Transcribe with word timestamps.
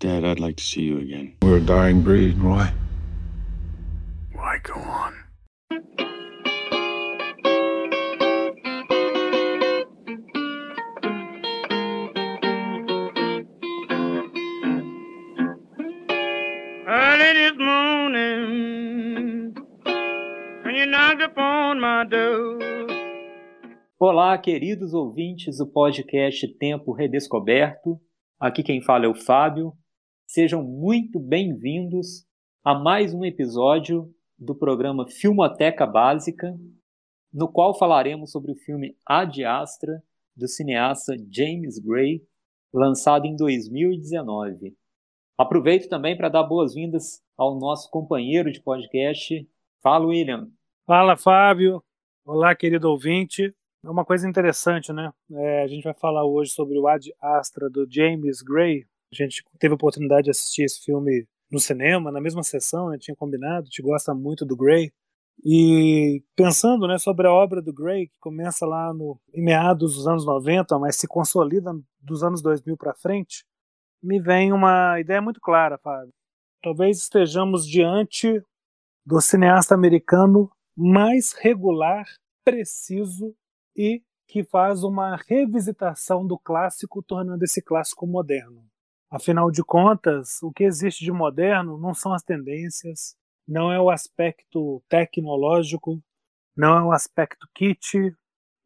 Dad, 0.00 0.24
I'd 0.24 0.38
like 0.38 0.56
to 0.58 0.62
see 0.64 0.82
you 0.82 0.98
again. 0.98 1.34
We're 1.42 1.56
a 1.56 1.60
dying 1.60 2.02
breed, 2.02 2.38
Roy. 2.38 2.70
Why 4.32 4.58
go 4.62 4.74
on? 4.74 5.14
Early 16.86 17.32
this 17.34 17.58
morning, 17.58 19.54
when 20.62 20.74
you 20.76 20.86
knocked 20.86 21.22
upon 21.22 21.80
my 21.80 22.04
door. 22.04 22.58
Olá, 23.98 24.38
queridos 24.38 24.94
ouvintes 24.94 25.58
do 25.58 25.66
podcast 25.66 26.46
Tempo 26.56 26.92
Redescoberto. 26.92 28.00
Aqui 28.38 28.62
quem 28.62 28.80
fala 28.80 29.06
é 29.06 29.08
o 29.08 29.14
Fábio. 29.14 29.72
Sejam 30.30 30.62
muito 30.62 31.18
bem-vindos 31.18 32.26
a 32.62 32.78
mais 32.78 33.14
um 33.14 33.24
episódio 33.24 34.14
do 34.38 34.54
programa 34.54 35.08
Filmoteca 35.08 35.86
Básica, 35.86 36.54
no 37.32 37.50
qual 37.50 37.78
falaremos 37.78 38.30
sobre 38.30 38.52
o 38.52 38.54
filme 38.54 38.94
Ad 39.06 39.42
Astra, 39.42 40.02
do 40.36 40.46
cineasta 40.46 41.16
James 41.30 41.78
Gray, 41.78 42.22
lançado 42.70 43.24
em 43.24 43.34
2019. 43.36 44.76
Aproveito 45.38 45.88
também 45.88 46.14
para 46.14 46.28
dar 46.28 46.42
boas-vindas 46.42 47.22
ao 47.34 47.58
nosso 47.58 47.90
companheiro 47.90 48.52
de 48.52 48.60
podcast. 48.60 49.48
Fala, 49.82 50.04
William. 50.04 50.50
Fala, 50.86 51.16
Fábio. 51.16 51.82
Olá, 52.26 52.54
querido 52.54 52.90
ouvinte. 52.90 53.54
É 53.82 53.88
uma 53.88 54.04
coisa 54.04 54.28
interessante, 54.28 54.92
né? 54.92 55.10
É, 55.32 55.62
a 55.62 55.66
gente 55.66 55.84
vai 55.84 55.94
falar 55.94 56.26
hoje 56.26 56.50
sobre 56.50 56.78
o 56.78 56.86
Ad 56.86 57.10
Astra 57.18 57.70
do 57.70 57.90
James 57.90 58.42
Gray. 58.42 58.84
A 59.12 59.16
gente 59.16 59.42
teve 59.58 59.72
a 59.72 59.76
oportunidade 59.76 60.24
de 60.24 60.30
assistir 60.30 60.64
esse 60.64 60.80
filme 60.84 61.26
no 61.50 61.58
cinema, 61.58 62.12
na 62.12 62.20
mesma 62.20 62.42
sessão, 62.42 62.90
né? 62.90 62.98
tinha 62.98 63.16
combinado, 63.16 63.62
a 63.62 63.64
gente 63.64 63.82
gosta 63.82 64.14
muito 64.14 64.44
do 64.44 64.56
Gray. 64.56 64.92
E 65.44 66.22
pensando 66.34 66.86
né, 66.86 66.98
sobre 66.98 67.26
a 67.26 67.32
obra 67.32 67.62
do 67.62 67.72
Gray, 67.72 68.08
que 68.08 68.18
começa 68.18 68.66
lá 68.66 68.92
no, 68.92 69.20
em 69.32 69.42
meados 69.42 69.94
dos 69.94 70.06
anos 70.06 70.26
90, 70.26 70.78
mas 70.78 70.96
se 70.96 71.06
consolida 71.06 71.72
dos 72.00 72.24
anos 72.24 72.42
2000 72.42 72.76
para 72.76 72.94
frente, 72.94 73.44
me 74.02 74.20
vem 74.20 74.52
uma 74.52 74.98
ideia 75.00 75.22
muito 75.22 75.40
clara, 75.40 75.78
Fábio. 75.78 76.12
Talvez 76.62 76.98
estejamos 76.98 77.66
diante 77.66 78.42
do 79.06 79.20
cineasta 79.20 79.74
americano 79.74 80.50
mais 80.76 81.32
regular, 81.32 82.04
preciso 82.44 83.34
e 83.76 84.02
que 84.26 84.44
faz 84.44 84.82
uma 84.82 85.16
revisitação 85.16 86.26
do 86.26 86.38
clássico, 86.38 87.02
tornando 87.02 87.44
esse 87.44 87.62
clássico 87.62 88.06
moderno. 88.06 88.67
Afinal 89.10 89.50
de 89.50 89.62
contas, 89.62 90.42
o 90.42 90.52
que 90.52 90.64
existe 90.64 91.04
de 91.04 91.12
moderno 91.12 91.78
não 91.78 91.94
são 91.94 92.12
as 92.12 92.22
tendências, 92.22 93.16
não 93.46 93.72
é 93.72 93.80
o 93.80 93.90
aspecto 93.90 94.82
tecnológico, 94.88 96.02
não 96.56 96.76
é 96.76 96.82
o 96.82 96.92
aspecto 96.92 97.48
kit. 97.54 98.14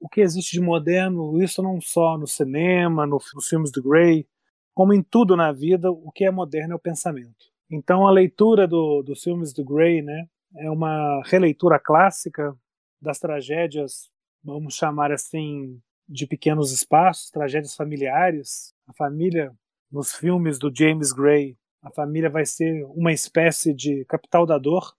O 0.00 0.08
que 0.08 0.20
existe 0.20 0.52
de 0.52 0.60
moderno, 0.60 1.40
isso 1.40 1.62
não 1.62 1.80
só 1.80 2.18
no 2.18 2.26
cinema, 2.26 3.06
no, 3.06 3.18
nos 3.34 3.48
filmes 3.48 3.70
do 3.70 3.82
Gray, 3.82 4.26
como 4.74 4.92
em 4.92 5.02
tudo 5.02 5.36
na 5.36 5.52
vida, 5.52 5.90
o 5.90 6.10
que 6.10 6.24
é 6.24 6.30
moderno 6.30 6.72
é 6.72 6.76
o 6.76 6.80
pensamento. 6.80 7.52
Então 7.70 8.06
a 8.06 8.10
leitura 8.10 8.66
do, 8.66 9.02
dos 9.02 9.22
filmes 9.22 9.52
do 9.52 9.64
Gray 9.64 10.02
né, 10.02 10.26
é 10.56 10.70
uma 10.70 11.22
releitura 11.24 11.78
clássica 11.78 12.56
das 13.00 13.18
tragédias 13.18 14.12
vamos 14.42 14.74
chamar 14.74 15.12
assim, 15.12 15.80
de 16.08 16.26
pequenos 16.26 16.72
espaços, 16.72 17.30
tragédias 17.30 17.74
familiares. 17.74 18.74
A 18.86 18.92
família, 18.92 19.52
nos 19.92 20.14
filmes 20.14 20.58
do 20.58 20.74
James 20.74 21.12
Gray, 21.12 21.56
a 21.82 21.90
família 21.90 22.30
vai 22.30 22.46
ser 22.46 22.84
uma 22.86 23.12
espécie 23.12 23.74
de 23.74 24.04
capital 24.06 24.46
da 24.46 24.56
dor, 24.56 24.94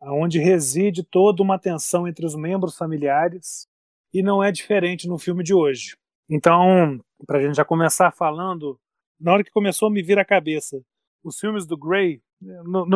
onde 0.00 0.38
reside 0.38 1.02
toda 1.02 1.42
uma 1.42 1.58
tensão 1.58 2.08
entre 2.08 2.24
os 2.24 2.34
membros 2.34 2.76
familiares, 2.76 3.68
e 4.14 4.22
não 4.22 4.42
é 4.42 4.50
diferente 4.50 5.06
no 5.06 5.18
filme 5.18 5.44
de 5.44 5.52
hoje. 5.52 5.96
Então, 6.30 6.98
para 7.26 7.38
a 7.38 7.42
gente 7.42 7.56
já 7.56 7.64
começar 7.64 8.10
falando, 8.10 8.80
na 9.20 9.32
hora 9.32 9.44
que 9.44 9.50
começou 9.50 9.88
a 9.88 9.90
me 9.90 10.02
vir 10.02 10.18
a 10.18 10.24
cabeça, 10.24 10.80
os 11.22 11.38
filmes 11.38 11.66
do 11.66 11.76
Gray, 11.76 12.22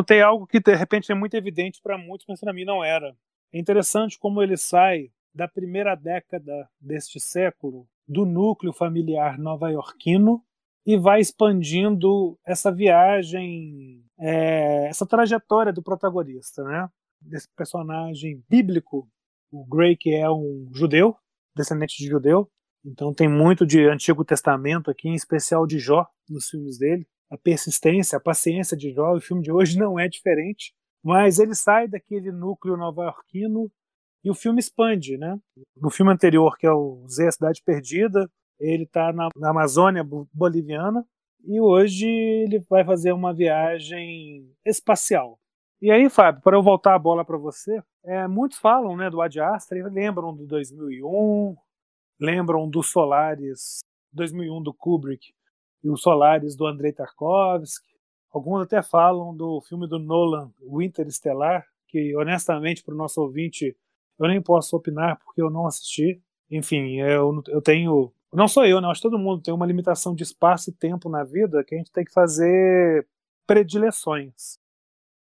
tem 0.07 0.21
algo 0.21 0.47
que 0.47 0.59
de 0.59 0.73
repente 0.73 1.11
é 1.11 1.15
muito 1.15 1.35
evidente 1.35 1.81
para 1.83 1.97
muitos, 1.97 2.25
mas 2.27 2.39
para 2.39 2.53
mim 2.53 2.65
não 2.65 2.83
era. 2.83 3.15
É 3.51 3.59
interessante 3.59 4.17
como 4.17 4.41
ele 4.41 4.57
sai 4.57 5.11
da 5.35 5.47
primeira 5.47 5.93
década 5.93 6.67
deste 6.79 7.19
século 7.19 7.87
do 8.07 8.25
núcleo 8.25 8.73
familiar 8.73 9.37
nova-iorquino 9.37 10.43
e 10.85 10.97
vai 10.97 11.21
expandindo 11.21 12.37
essa 12.45 12.71
viagem, 12.71 14.03
é, 14.19 14.87
essa 14.87 15.05
trajetória 15.05 15.71
do 15.71 15.81
protagonista, 15.81 16.63
né? 16.63 16.89
Desse 17.21 17.47
personagem 17.55 18.43
bíblico, 18.49 19.07
o 19.51 19.65
Gray, 19.65 19.95
que 19.95 20.13
é 20.13 20.29
um 20.29 20.69
judeu, 20.73 21.15
descendente 21.55 21.97
de 21.97 22.09
judeu, 22.09 22.49
então 22.85 23.13
tem 23.13 23.29
muito 23.29 23.65
de 23.65 23.87
Antigo 23.87 24.25
Testamento 24.25 24.91
aqui, 24.91 25.07
em 25.07 25.15
especial 25.15 25.65
de 25.65 25.79
Jó, 25.79 26.05
nos 26.29 26.49
filmes 26.49 26.77
dele. 26.77 27.07
A 27.31 27.37
persistência, 27.37 28.17
a 28.17 28.21
paciência 28.21 28.75
de 28.75 28.91
Jó, 28.91 29.15
o 29.15 29.21
filme 29.21 29.41
de 29.41 29.51
hoje 29.51 29.77
não 29.77 29.97
é 29.97 30.07
diferente, 30.09 30.73
mas 31.01 31.39
ele 31.39 31.55
sai 31.55 31.87
daquele 31.87 32.31
núcleo 32.31 32.75
nova-iorquino 32.75 33.71
e 34.23 34.29
o 34.29 34.35
filme 34.35 34.59
expande, 34.59 35.17
né? 35.17 35.39
No 35.75 35.89
filme 35.89 36.11
anterior, 36.11 36.57
que 36.57 36.67
é 36.67 36.71
o 36.71 37.05
Zé, 37.07 37.27
a 37.27 37.31
Cidade 37.31 37.61
Perdida, 37.65 38.29
ele 38.63 38.83
está 38.83 39.11
na, 39.11 39.29
na, 39.35 39.49
Amazônia 39.49 40.07
boliviana 40.33 41.05
e 41.45 41.59
hoje 41.59 42.07
ele 42.07 42.59
vai 42.69 42.83
fazer 42.85 43.11
uma 43.11 43.33
viagem 43.33 44.49
espacial. 44.65 45.39
E 45.81 45.91
aí, 45.91 46.09
Fábio, 46.09 46.41
para 46.41 46.55
eu 46.55 46.63
voltar 46.63 46.95
a 46.95 46.99
bola 46.99 47.25
para 47.25 47.37
você, 47.37 47.83
é, 48.05 48.27
muitos 48.27 48.57
falam 48.57 48.95
né, 48.95 49.09
do 49.09 49.21
Ad 49.21 49.39
Astra 49.39 49.77
lembram 49.89 50.33
do 50.33 50.45
2001, 50.47 51.55
lembram 52.19 52.69
do 52.69 52.81
Solaris 52.81 53.81
2001 54.13 54.63
do 54.63 54.73
Kubrick 54.73 55.33
e 55.83 55.89
o 55.89 55.97
Solaris 55.97 56.55
do 56.55 56.65
Andrei 56.65 56.93
Tarkovsky. 56.93 57.93
Alguns 58.31 58.63
até 58.63 58.81
falam 58.81 59.35
do 59.35 59.61
filme 59.61 59.87
do 59.87 59.99
Nolan, 59.99 60.51
o 60.61 60.81
Interestelar, 60.81 61.65
que 61.87 62.15
honestamente 62.15 62.83
para 62.83 62.93
o 62.93 62.97
nosso 62.97 63.21
ouvinte 63.21 63.75
eu 64.19 64.27
nem 64.27 64.41
posso 64.41 64.75
opinar 64.75 65.19
porque 65.23 65.41
eu 65.41 65.49
não 65.49 65.67
assisti. 65.67 66.21
Enfim, 66.49 66.99
eu, 67.01 67.43
eu 67.47 67.61
tenho. 67.61 68.11
Não 68.33 68.47
sou 68.47 68.65
eu, 68.65 68.81
né? 68.81 68.87
Acho 68.87 69.01
que 69.01 69.09
todo 69.09 69.19
mundo 69.19 69.41
tem 69.41 69.53
uma 69.53 69.65
limitação 69.65 70.15
de 70.15 70.23
espaço 70.23 70.69
e 70.69 70.73
tempo 70.73 71.07
na 71.09 71.23
vida 71.23 71.63
que 71.63 71.75
a 71.75 71.77
gente 71.77 71.91
tem 71.91 72.03
que 72.03 72.11
fazer 72.11 73.07
predileções. 73.45 74.57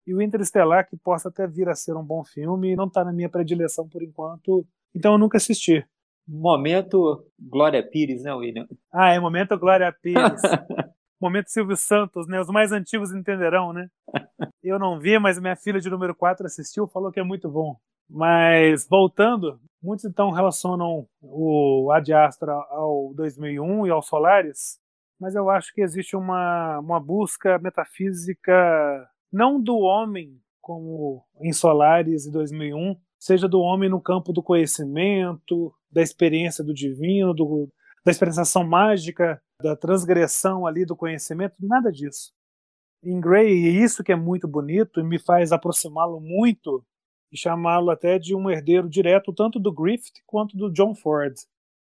E 0.07 0.13
o 0.13 0.21
Interestelar, 0.21 0.87
que 0.87 0.95
possa 0.95 1.29
até 1.29 1.47
vir 1.47 1.67
a 1.67 1.75
ser 1.75 1.95
um 1.95 2.03
bom 2.03 2.23
filme, 2.23 2.75
não 2.75 2.85
está 2.85 3.03
na 3.03 3.11
minha 3.11 3.29
predileção 3.29 3.89
por 3.89 4.03
enquanto, 4.03 4.65
então 4.93 5.13
eu 5.13 5.17
nunca 5.17 5.37
assisti. 5.37 5.85
Momento 6.27 7.25
Glória 7.39 7.83
Pires, 7.83 8.23
né, 8.23 8.33
William? 8.33 8.67
Ah, 8.91 9.11
é 9.11 9.19
momento 9.19 9.57
Glória 9.57 9.91
Pires. 9.91 10.41
momento 11.19 11.49
Silvio 11.49 11.75
Santos, 11.75 12.27
né? 12.27 12.39
Os 12.39 12.47
mais 12.47 12.71
antigos 12.71 13.11
entenderão, 13.11 13.73
né? 13.73 13.89
Eu 14.63 14.79
não 14.79 14.99
vi, 14.99 15.17
mas 15.19 15.39
minha 15.39 15.55
filha 15.55 15.79
de 15.79 15.89
número 15.89 16.15
4 16.15 16.45
assistiu, 16.45 16.87
falou 16.87 17.11
que 17.11 17.19
é 17.19 17.23
muito 17.23 17.49
bom. 17.49 17.75
Mas 18.09 18.87
voltando, 18.87 19.59
muitos 19.85 20.05
então 20.05 20.31
relacionam 20.31 21.07
o 21.21 21.91
Ad 21.91 22.11
Astra 22.11 22.51
ao 22.71 23.13
2001 23.13 23.85
e 23.85 23.91
ao 23.91 24.01
Solaris, 24.01 24.79
mas 25.19 25.35
eu 25.35 25.47
acho 25.49 25.71
que 25.73 25.81
existe 25.81 26.15
uma, 26.15 26.79
uma 26.79 26.99
busca 26.99 27.59
metafísica 27.59 28.51
não 29.31 29.61
do 29.61 29.77
homem 29.77 30.41
como 30.59 31.23
em 31.39 31.53
Solaris 31.53 32.25
e 32.25 32.31
2001, 32.31 32.95
seja 33.19 33.47
do 33.47 33.59
homem 33.59 33.87
no 33.87 34.01
campo 34.01 34.33
do 34.33 34.41
conhecimento, 34.41 35.71
da 35.91 36.01
experiência 36.01 36.63
do 36.63 36.73
divino, 36.73 37.35
do, 37.35 37.69
da 38.03 38.11
expressação 38.11 38.67
mágica, 38.67 39.39
da 39.61 39.75
transgressão 39.75 40.65
ali 40.65 40.83
do 40.83 40.95
conhecimento, 40.95 41.53
nada 41.59 41.91
disso. 41.91 42.33
Em 43.03 43.21
Gray, 43.21 43.53
e 43.53 43.83
isso 43.83 44.03
que 44.03 44.11
é 44.11 44.15
muito 44.15 44.47
bonito 44.47 44.99
e 44.99 45.03
me 45.03 45.19
faz 45.19 45.51
aproximá-lo 45.51 46.19
muito 46.19 46.83
e 47.35 47.37
chamá-lo 47.37 47.91
até 47.91 48.17
de 48.17 48.33
um 48.33 48.49
herdeiro 48.49 48.89
direto 48.89 49.33
tanto 49.33 49.59
do 49.59 49.73
Griffith 49.73 50.23
quanto 50.25 50.55
do 50.55 50.71
John 50.71 50.95
Ford. 50.95 51.35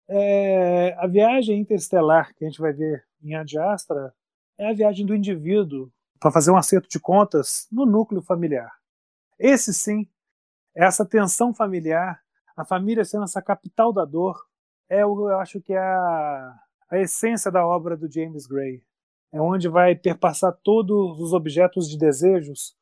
É, 0.09 0.95
a 0.97 1.05
viagem 1.05 1.59
interestelar 1.59 2.33
que 2.33 2.43
a 2.43 2.49
gente 2.49 2.59
vai 2.59 2.73
ver 2.73 3.05
em 3.23 3.35
Ad 3.35 3.57
Astra 3.59 4.11
é 4.57 4.67
a 4.67 4.73
viagem 4.73 5.05
do 5.05 5.15
indivíduo 5.15 5.91
para 6.19 6.31
fazer 6.31 6.49
um 6.49 6.57
acerto 6.57 6.89
de 6.89 6.99
contas 6.99 7.67
no 7.71 7.85
núcleo 7.85 8.23
familiar. 8.23 8.71
Esse 9.37 9.71
sim, 9.71 10.09
essa 10.73 11.05
tensão 11.05 11.53
familiar, 11.53 12.19
a 12.57 12.65
família 12.65 13.05
sendo 13.05 13.25
essa 13.25 13.41
capital 13.41 13.93
da 13.93 14.03
dor, 14.03 14.43
é 14.89 15.01
eu 15.01 15.37
acho 15.37 15.61
que 15.61 15.73
é 15.73 15.77
a, 15.77 16.59
a 16.89 16.97
essência 16.97 17.51
da 17.51 17.65
obra 17.65 17.95
do 17.95 18.11
James 18.11 18.47
Gray. 18.47 18.83
É 19.31 19.39
onde 19.39 19.67
vai 19.67 19.95
perpassar 19.95 20.57
todos 20.63 21.19
os 21.19 21.33
objetos 21.33 21.87
de 21.87 21.99
desejos, 21.99 22.75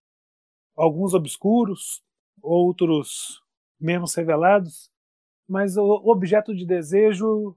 alguns 0.77 1.13
obscuros, 1.13 2.01
outros 2.43 3.41
menos 3.79 4.13
revelados, 4.13 4.91
mas 5.47 5.77
o 5.77 6.01
objeto 6.05 6.53
de 6.53 6.65
desejo 6.65 7.55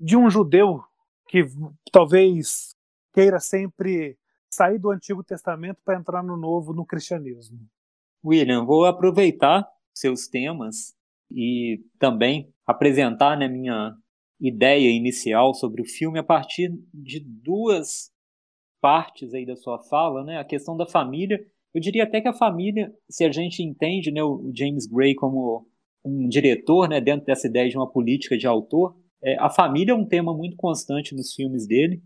de 0.00 0.16
um 0.16 0.30
judeu 0.30 0.82
que 1.28 1.44
talvez 1.92 2.74
queira 3.12 3.38
sempre 3.38 4.16
sair 4.50 4.78
do 4.78 4.90
Antigo 4.90 5.22
Testamento 5.22 5.80
para 5.84 5.98
entrar 5.98 6.22
no 6.22 6.36
Novo, 6.36 6.72
no 6.72 6.86
cristianismo? 6.86 7.58
William, 8.24 8.64
vou 8.64 8.84
aproveitar 8.84 9.68
seus 9.94 10.28
temas 10.28 10.94
e 11.30 11.84
também 11.98 12.52
apresentar 12.66 13.36
né, 13.36 13.48
minha 13.48 13.96
ideia 14.40 14.90
inicial 14.90 15.54
sobre 15.54 15.82
o 15.82 15.88
filme 15.88 16.18
a 16.18 16.24
partir 16.24 16.70
de 16.92 17.20
duas 17.20 18.12
partes 18.80 19.32
aí 19.32 19.46
da 19.46 19.56
sua 19.56 19.78
fala, 19.84 20.24
né? 20.24 20.38
A 20.38 20.44
questão 20.44 20.76
da 20.76 20.86
família. 20.86 21.40
Eu 21.74 21.80
diria 21.80 22.04
até 22.04 22.20
que 22.20 22.28
a 22.28 22.34
família, 22.34 22.92
se 23.08 23.24
a 23.24 23.32
gente 23.32 23.62
entende 23.62 24.10
né, 24.10 24.22
o 24.22 24.52
James 24.54 24.86
Gray 24.86 25.14
como 25.14 25.66
um 26.04 26.28
diretor, 26.28 26.88
né, 26.88 27.00
dentro 27.00 27.24
dessa 27.26 27.46
ideia 27.46 27.68
de 27.68 27.76
uma 27.76 27.90
política 27.90 28.36
de 28.36 28.46
autor, 28.46 28.96
é, 29.22 29.36
a 29.38 29.48
família 29.48 29.92
é 29.92 29.94
um 29.94 30.06
tema 30.06 30.36
muito 30.36 30.56
constante 30.56 31.14
nos 31.14 31.32
filmes 31.32 31.66
dele, 31.66 32.02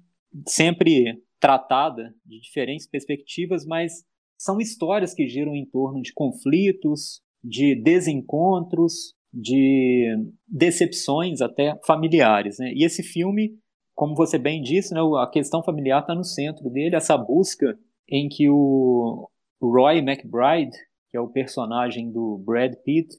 sempre 0.47 1.21
tratada 1.41 2.15
de 2.25 2.41
diferentes 2.41 2.87
perspectivas, 2.87 3.65
mas 3.65 4.05
são 4.39 4.61
histórias 4.61 5.15
que 5.15 5.27
giram 5.27 5.55
em 5.55 5.65
torno 5.65 6.03
de 6.03 6.13
conflitos, 6.13 7.23
de 7.43 7.75
desencontros, 7.75 9.15
de 9.33 10.15
decepções 10.47 11.41
até 11.41 11.79
familiares. 11.87 12.59
Né? 12.59 12.73
E 12.75 12.85
esse 12.85 13.03
filme, 13.03 13.59
como 13.95 14.15
você 14.15 14.39
bem 14.39 14.63
disse, 14.63 14.95
né, 14.95 15.01
a 15.01 15.27
questão 15.27 15.63
familiar 15.63 16.01
está 16.01 16.15
no 16.15 16.25
centro 16.25 16.69
dele, 16.71 16.97
essa 16.97 17.17
busca 17.17 17.79
em 18.09 18.29
que 18.29 18.49
o 18.49 19.29
Roy 19.61 19.99
McBride, 19.99 20.77
que 21.11 21.17
é 21.17 21.21
o 21.21 21.29
personagem 21.29 22.11
do 22.11 22.39
Brad 22.39 22.75
Pitt, 22.85 23.17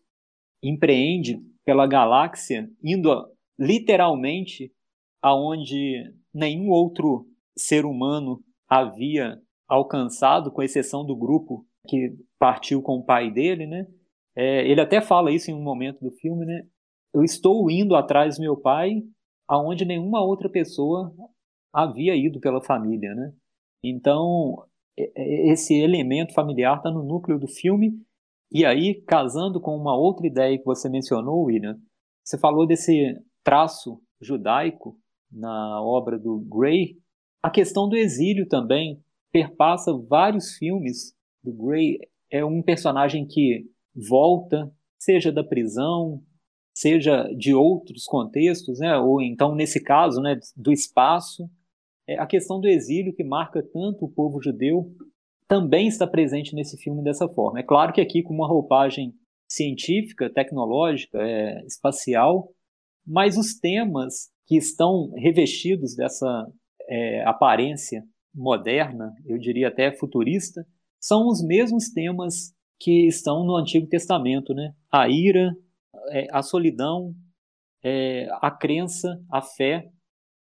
empreende 0.64 1.40
pela 1.66 1.88
galáxia, 1.88 2.70
indo 2.84 3.10
literalmente 3.60 4.72
aonde 5.22 6.14
nenhum 6.34 6.70
outro 6.70 7.28
ser 7.58 7.86
humano 7.86 8.44
havia 8.70 9.42
alcançado, 9.68 10.52
com 10.52 10.62
exceção 10.62 11.06
do 11.06 11.16
grupo 11.16 11.66
que 11.88 12.16
partiu 12.40 12.82
com 12.82 13.00
o 13.00 13.04
pai 13.04 13.32
dele, 13.32 13.66
né? 13.66 13.88
É, 14.36 14.68
ele 14.68 14.80
até 14.80 15.02
fala 15.02 15.32
isso 15.32 15.50
em 15.50 15.54
um 15.54 15.64
momento 15.64 16.00
do 16.00 16.12
filme, 16.12 16.46
né? 16.46 16.68
Eu 17.14 17.24
estou 17.24 17.70
indo 17.72 17.96
atrás 17.96 18.38
do 18.38 18.42
meu 18.42 18.56
pai, 18.56 19.02
aonde 19.48 19.86
nenhuma 19.86 20.24
outra 20.24 20.50
pessoa 20.50 21.14
havia 21.74 22.16
ido 22.16 22.40
pela 22.40 22.62
família, 22.62 23.14
né? 23.16 23.34
Então 23.84 24.64
esse 24.98 25.74
elemento 25.80 26.34
familiar 26.34 26.78
está 26.78 26.90
no 26.90 27.04
núcleo 27.04 27.40
do 27.40 27.48
filme 27.48 27.94
e 28.52 28.66
aí 28.66 29.02
casando 29.06 29.60
com 29.62 29.76
uma 29.76 29.96
outra 29.96 30.26
ideia 30.26 30.58
que 30.58 30.66
você 30.66 30.90
mencionou, 30.90 31.44
William, 31.44 31.78
você 32.24 32.38
falou 32.38 32.66
desse 32.66 33.16
traço 33.44 34.02
judaico 34.22 34.98
na 35.32 35.82
obra 35.82 36.18
do 36.18 36.40
Gray, 36.40 36.98
a 37.42 37.50
questão 37.50 37.88
do 37.88 37.96
exílio 37.96 38.48
também 38.48 39.02
perpassa 39.32 39.94
vários 39.94 40.58
filmes 40.58 41.14
do 41.44 41.54
Gray. 41.54 42.00
É 42.32 42.44
um 42.44 42.62
personagem 42.62 43.26
que 43.26 43.66
volta, 43.96 44.72
seja 45.00 45.32
da 45.32 45.44
prisão, 45.44 46.22
seja 46.74 47.24
de 47.38 47.54
outros 47.54 48.06
contextos, 48.06 48.80
né? 48.80 48.98
ou 48.98 49.22
então, 49.22 49.56
nesse 49.56 49.82
caso, 49.82 50.22
né, 50.22 50.40
do 50.56 50.72
espaço. 50.72 51.50
É 52.08 52.20
a 52.20 52.26
questão 52.26 52.60
do 52.60 52.68
exílio, 52.68 53.14
que 53.14 53.24
marca 53.24 53.62
tanto 53.62 54.06
o 54.06 54.12
povo 54.12 54.42
judeu, 54.42 54.92
também 55.48 55.88
está 55.88 56.06
presente 56.06 56.56
nesse 56.56 56.78
filme 56.78 57.04
dessa 57.04 57.28
forma. 57.28 57.60
É 57.60 57.64
claro 57.64 57.94
que 57.94 58.02
aqui 58.02 58.22
com 58.22 58.34
uma 58.34 58.48
roupagem 58.48 59.14
científica, 59.50 60.30
tecnológica, 60.30 61.18
é, 61.22 61.66
espacial, 61.66 62.50
mas 63.06 63.38
os 63.38 63.58
temas 63.58 64.30
que 64.46 64.58
estão 64.58 65.12
revestidos 65.16 65.96
dessa 65.96 66.48
é, 66.90 67.24
aparência 67.26 68.04
moderna, 68.34 69.14
eu 69.26 69.38
diria 69.38 69.70
até 69.70 69.92
futurista, 69.92 70.66
são 71.00 71.28
os 71.28 71.44
mesmos 71.44 71.90
temas 71.90 72.54
que 72.80 73.08
estão 73.08 73.44
no 73.44 73.56
Antigo 73.56 73.88
Testamento, 73.88 74.54
né? 74.54 74.74
A 74.92 75.10
ira, 75.10 75.56
é, 76.12 76.28
a 76.32 76.42
solidão, 76.42 77.14
é, 77.84 78.28
a 78.42 78.52
crença, 78.52 79.20
a 79.32 79.42
fé. 79.42 79.90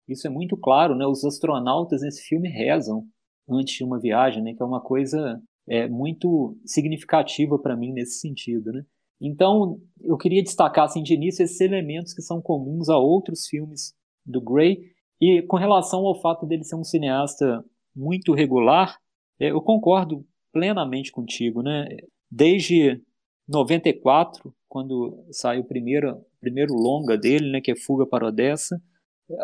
Isso 0.08 0.26
é 0.26 0.30
muito 0.30 0.56
claro, 0.56 0.94
né? 0.94 1.06
Os 1.06 1.24
astronautas 1.24 2.02
nesse 2.02 2.22
filme 2.22 2.48
rezam 2.48 3.04
antes 3.48 3.74
de 3.74 3.84
uma 3.84 3.98
viagem, 3.98 4.42
né? 4.42 4.54
Que 4.54 4.62
é 4.62 4.66
uma 4.66 4.80
coisa 4.80 5.40
é, 5.68 5.88
muito 5.88 6.56
significativa 6.64 7.58
para 7.58 7.76
mim 7.76 7.92
nesse 7.92 8.20
sentido, 8.20 8.72
né? 8.72 8.84
Então, 9.20 9.80
eu 10.02 10.16
queria 10.16 10.42
destacar 10.42 10.84
assim, 10.84 11.02
de 11.02 11.14
início 11.14 11.42
esses 11.42 11.60
elementos 11.60 12.12
que 12.12 12.22
são 12.22 12.40
comuns 12.40 12.88
a 12.88 12.98
outros 12.98 13.46
filmes 13.46 13.94
do 14.24 14.40
Gray. 14.40 14.78
E 15.20 15.42
com 15.42 15.56
relação 15.56 16.04
ao 16.04 16.20
fato 16.20 16.44
dele 16.44 16.64
ser 16.64 16.76
um 16.76 16.84
cineasta 16.84 17.64
muito 17.94 18.34
regular, 18.34 18.98
é, 19.40 19.50
eu 19.50 19.60
concordo 19.62 20.24
plenamente 20.52 21.10
contigo. 21.10 21.62
Né? 21.62 21.88
Desde 22.30 23.00
94, 23.48 24.54
quando 24.68 25.24
sai 25.30 25.58
o 25.58 25.64
primeiro, 25.64 26.20
primeiro 26.40 26.74
longa 26.74 27.16
dele, 27.16 27.50
né, 27.50 27.60
que 27.60 27.70
é 27.70 27.76
Fuga 27.76 28.06
para 28.06 28.26
Odessa, 28.26 28.80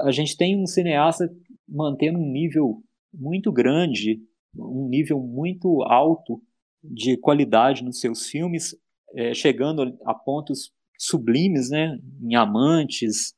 a 0.04 0.10
gente 0.10 0.36
tem 0.36 0.60
um 0.60 0.66
cineasta 0.66 1.28
mantendo 1.68 2.18
um 2.18 2.30
nível 2.30 2.82
muito 3.12 3.52
grande, 3.52 4.20
um 4.56 4.88
nível 4.88 5.18
muito 5.20 5.82
alto 5.82 6.42
de 6.82 7.16
qualidade 7.16 7.84
nos 7.84 8.00
seus 8.00 8.26
filmes, 8.26 8.76
é, 9.14 9.34
chegando 9.34 9.98
a 10.04 10.14
pontos 10.14 10.72
sublimes, 10.98 11.70
né? 11.70 11.98
Em 12.22 12.34
Amantes, 12.34 13.34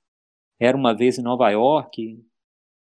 Era 0.61 0.77
uma 0.77 0.95
vez 0.95 1.19
em 1.19 1.23
Nova 1.23 1.51
York. 1.51 2.23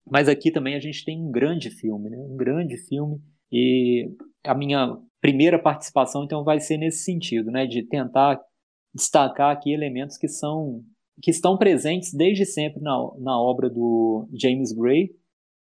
Mas 0.09 0.29
aqui 0.29 0.51
também 0.51 0.75
a 0.75 0.81
gente 0.81 1.05
tem 1.05 1.21
um 1.21 1.31
grande 1.31 1.71
filme, 1.71 2.11
né? 2.11 2.19
Um 2.19 2.37
grande 2.37 2.77
filme. 2.77 3.21
E 3.51 4.11
a 4.45 4.55
minha 4.55 4.97
primeira 5.21 5.59
participação, 5.59 6.25
então, 6.25 6.45
vai 6.45 6.61
ser 6.61 6.77
nesse 6.77 7.05
sentido, 7.05 7.51
né? 7.51 7.67
De 7.67 7.83
tentar 7.83 8.41
destacar 8.95 9.57
aqui 9.57 9.73
elementos 9.73 10.19
que 10.19 10.29
são 10.29 10.85
que 11.21 11.31
estão 11.31 11.57
presentes 11.57 12.15
desde 12.15 12.45
sempre 12.45 12.81
na, 12.81 12.97
na 13.19 13.41
obra 13.41 13.69
do 13.69 14.29
James 14.33 14.73
Gray, 14.73 15.11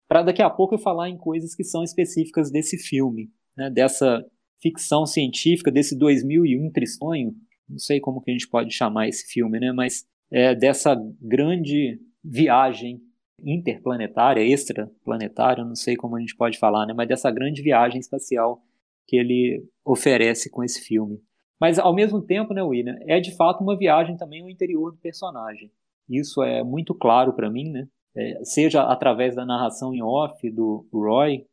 para 0.09 0.23
daqui 0.23 0.43
a 0.43 0.51
pouco 0.51 0.75
eu 0.75 0.79
falar 0.79 1.09
em 1.09 1.17
coisas 1.17 1.55
que 1.55 1.65
são 1.65 1.83
específicas 1.83 2.51
desse 2.51 2.77
filme, 2.77 3.31
né, 3.57 3.71
dessa 3.71 4.25
ficção 4.61 5.07
científica 5.07 5.71
desse 5.71 5.97
2001 5.97 6.71
Tristonho, 6.73 7.35
não 7.69 7.79
sei 7.79 8.01
como 8.01 8.21
que 8.21 8.31
a 8.31 8.35
gente 8.35 8.49
pode 8.49 8.75
chamar 8.75 9.09
esse 9.09 9.27
filme, 9.33 9.59
né, 9.59 9.73
mas 9.73 10.05
é 10.31 10.55
dessa 10.55 10.95
grande 11.21 12.01
viagem 12.23 13.01
interplanetária, 13.43 14.43
extraplanetária, 14.43 15.65
não 15.65 15.75
sei 15.75 15.97
como 15.97 16.17
a 16.17 16.21
gente 16.21 16.37
pode 16.37 16.59
falar, 16.59 16.87
né, 16.87 16.93
mas 16.93 17.09
dessa 17.09 17.31
grande 17.31 17.63
viagem 17.63 18.01
espacial 18.01 18.63
que 19.07 19.17
ele 19.17 19.65
oferece 19.85 20.51
com 20.51 20.63
esse 20.63 20.81
filme. 20.81 21.21
Mas 21.61 21.79
ao 21.79 21.95
mesmo 21.95 22.23
tempo, 22.23 22.55
né, 22.55 22.63
William, 22.63 22.97
é 23.07 23.21
de 23.21 23.37
fato 23.37 23.63
uma 23.63 23.77
viagem 23.77 24.17
também 24.17 24.43
ao 24.43 24.49
interior 24.49 24.93
do 24.93 24.99
personagem. 24.99 25.71
Isso 26.09 26.43
é 26.43 26.65
muito 26.65 26.95
claro 26.95 27.35
para 27.35 27.51
mim, 27.51 27.71
né? 27.71 27.87
É, 28.17 28.45
seja 28.45 28.83
através 28.83 29.37
da 29.37 29.47
narração 29.47 29.95
em 29.95 30.03
off 30.03 30.51
do 30.51 30.89
Roy, 30.93 31.45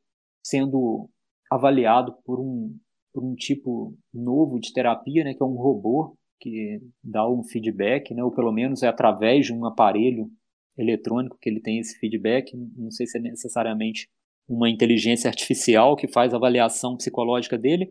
sendo 0.44 1.08
avaliado 1.52 2.16
por 2.26 2.40
um 2.40 2.76
por 3.14 3.24
um 3.24 3.34
tipo 3.34 3.98
novo 4.14 4.60
de 4.60 4.72
terapia, 4.72 5.24
né, 5.24 5.34
que 5.34 5.42
é 5.42 5.46
um 5.46 5.56
robô 5.56 6.16
que 6.40 6.80
dá 7.04 7.28
um 7.28 7.44
feedback, 7.44 8.14
né, 8.14 8.24
ou 8.24 8.32
pelo 8.32 8.52
menos 8.52 8.84
é 8.84 8.88
através 8.88 9.48
de 9.48 9.54
um 9.54 9.66
aparelho 9.66 10.30
eletrônico 10.78 11.36
que 11.42 11.50
ele 11.50 11.60
tem 11.60 11.80
esse 11.80 11.98
feedback. 11.98 12.56
Não 12.56 12.92
sei 12.92 13.08
se 13.08 13.18
é 13.18 13.22
necessariamente 13.22 14.08
uma 14.48 14.70
inteligência 14.70 15.28
artificial 15.28 15.96
que 15.96 16.08
faz 16.08 16.32
a 16.32 16.38
avaliação 16.38 16.96
psicológica 16.96 17.58
dele, 17.58 17.90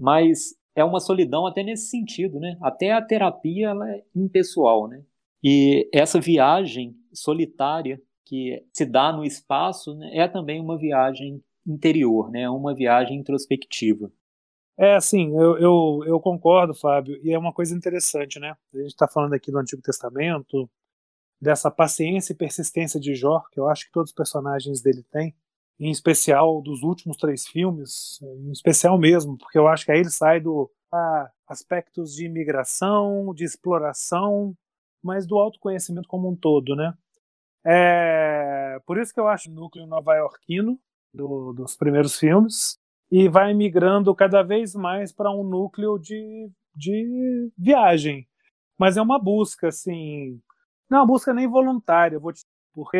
mas 0.00 0.54
é 0.74 0.84
uma 0.84 1.00
solidão 1.00 1.46
até 1.46 1.62
nesse 1.62 1.88
sentido, 1.88 2.38
né? 2.38 2.56
Até 2.60 2.92
a 2.92 3.02
terapia 3.02 3.68
ela 3.68 3.90
é 3.90 4.02
impessoal, 4.14 4.88
né? 4.88 5.02
E 5.42 5.88
essa 5.92 6.20
viagem 6.20 6.94
solitária 7.12 8.00
que 8.24 8.64
se 8.72 8.84
dá 8.84 9.12
no 9.12 9.24
espaço 9.24 9.94
né, 9.94 10.10
é 10.18 10.28
também 10.28 10.60
uma 10.60 10.76
viagem 10.76 11.42
interior, 11.66 12.30
né? 12.30 12.48
Uma 12.48 12.74
viagem 12.74 13.18
introspectiva. 13.18 14.10
É, 14.78 14.94
assim, 14.94 15.34
eu, 15.36 15.58
eu, 15.58 16.00
eu, 16.06 16.20
concordo, 16.20 16.72
Fábio, 16.72 17.18
e 17.24 17.32
é 17.32 17.38
uma 17.38 17.52
coisa 17.52 17.74
interessante, 17.74 18.38
né? 18.38 18.56
A 18.72 18.78
gente 18.78 18.88
está 18.88 19.08
falando 19.08 19.34
aqui 19.34 19.50
do 19.50 19.58
Antigo 19.58 19.82
Testamento, 19.82 20.70
dessa 21.40 21.70
paciência 21.70 22.32
e 22.32 22.36
persistência 22.36 23.00
de 23.00 23.14
Jó, 23.14 23.42
que 23.50 23.58
eu 23.58 23.68
acho 23.68 23.86
que 23.86 23.92
todos 23.92 24.10
os 24.10 24.14
personagens 24.14 24.80
dele 24.80 25.02
têm, 25.10 25.34
em 25.80 25.90
especial 25.90 26.60
dos 26.60 26.82
últimos 26.82 27.16
três 27.16 27.46
filmes, 27.46 28.20
em 28.22 28.50
especial 28.50 28.98
mesmo, 28.98 29.38
porque 29.38 29.58
eu 29.58 29.68
acho 29.68 29.84
que 29.84 29.92
aí 29.92 30.00
ele 30.00 30.10
sai 30.10 30.40
do 30.40 30.70
aspectos 31.46 32.14
de 32.14 32.26
imigração, 32.26 33.32
de 33.34 33.44
exploração, 33.44 34.54
mas 35.02 35.26
do 35.26 35.38
autoconhecimento 35.38 36.08
como 36.08 36.28
um 36.28 36.36
todo, 36.36 36.74
né? 36.74 36.94
É, 37.64 38.78
por 38.86 38.98
isso 38.98 39.12
que 39.12 39.20
eu 39.20 39.28
acho 39.28 39.50
o 39.50 39.54
núcleo 39.54 39.86
nova-iorquino 39.86 40.78
do, 41.12 41.52
dos 41.52 41.76
primeiros 41.76 42.18
filmes 42.18 42.78
e 43.10 43.28
vai 43.28 43.54
migrando 43.54 44.14
cada 44.14 44.42
vez 44.42 44.74
mais 44.74 45.12
para 45.12 45.30
um 45.30 45.42
núcleo 45.42 45.98
de, 45.98 46.50
de 46.74 47.50
viagem. 47.56 48.26
Mas 48.78 48.96
é 48.96 49.02
uma 49.02 49.18
busca, 49.18 49.68
assim. 49.68 50.40
Não 50.90 50.98
é 50.98 51.00
uma 51.02 51.06
busca 51.06 51.34
nem 51.34 51.48
voluntária, 51.48 52.18
vou 52.18 52.32
te... 52.32 52.42
porque 52.72 52.98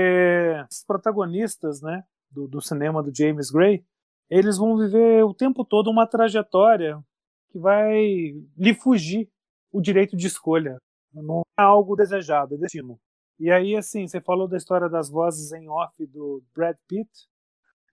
os 0.71 0.85
protagonistas 0.85 1.81
né, 1.81 2.03
do, 2.31 2.47
do 2.47 2.61
cinema 2.61 3.03
do 3.03 3.15
James 3.15 3.51
Gray 3.51 3.85
eles 4.31 4.59
vão 4.59 4.77
viver 4.77 5.25
o 5.25 5.33
tempo 5.33 5.65
todo 5.65 5.91
uma 5.91 6.07
trajetória 6.07 7.03
que 7.51 7.59
vai 7.59 8.35
lhe 8.57 8.75
fugir 8.75 9.31
o 9.73 9.81
direito 9.81 10.17
de 10.17 10.27
escolha. 10.27 10.77
Não 11.13 11.43
é 11.59 11.63
algo 11.63 11.97
desejado, 11.97 12.55
é 12.55 12.59
destino. 12.59 13.01
E 13.41 13.51
aí, 13.51 13.75
assim, 13.75 14.07
você 14.07 14.21
falou 14.21 14.47
da 14.47 14.57
história 14.57 14.89
das 14.89 15.09
vozes 15.09 15.53
em 15.53 15.69
off 15.69 16.07
do 16.07 16.43
Brad 16.55 16.77
Pitt. 16.87 17.11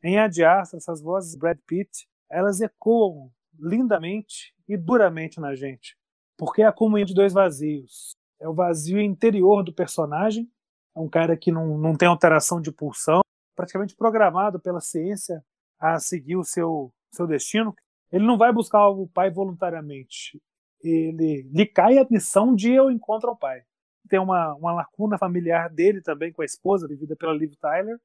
Em 0.04 0.20
Adiasta, 0.20 0.76
essas 0.76 1.02
vozes 1.02 1.36
Brad 1.36 1.58
Pitt, 1.66 2.08
elas 2.30 2.60
ecoam 2.60 3.32
lindamente 3.58 4.54
e 4.68 4.76
duramente 4.76 5.40
na 5.40 5.56
gente. 5.56 5.96
Porque 6.38 6.62
é 6.62 6.66
a 6.66 6.74
comunhão 6.74 7.06
de 7.06 7.14
dois 7.14 7.32
vazios. 7.32 8.16
É 8.40 8.50
o 8.50 8.54
vazio 8.54 9.00
interior 9.00 9.64
do 9.64 9.74
personagem, 9.74 10.52
é 10.94 11.00
um 11.00 11.08
cara 11.08 11.38
que 11.38 11.52
não, 11.52 11.78
não 11.78 11.96
tem 11.96 12.08
alteração 12.08 12.60
de 12.60 12.72
pulsão, 12.72 13.22
praticamente 13.56 13.96
programado 13.96 14.60
pela 14.60 14.82
ciência 14.82 15.44
a 15.80 16.00
seguir 16.00 16.36
o 16.36 16.44
seu, 16.44 16.92
seu 17.12 17.26
destino. 17.28 17.76
Ele 18.12 18.26
não 18.26 18.38
vai 18.38 18.52
buscar 18.54 18.88
o 18.90 19.08
pai 19.08 19.32
voluntariamente. 19.32 20.42
Ele 20.82 21.48
lhe 21.52 21.66
cai 21.66 21.98
a 21.98 22.08
missão 22.10 22.56
de 22.56 22.72
eu 22.72 22.92
encontro 22.92 23.32
o 23.32 23.36
pai. 23.36 23.64
Tem 24.08 24.20
uma, 24.20 24.54
uma 24.56 24.74
lacuna 24.74 25.18
familiar 25.18 25.70
dele 25.70 26.02
também 26.02 26.32
com 26.32 26.42
a 26.42 26.46
esposa, 26.46 26.88
vivida 26.88 27.16
pela 27.16 27.34
Liv 27.34 27.54
Tyler. 27.60 28.00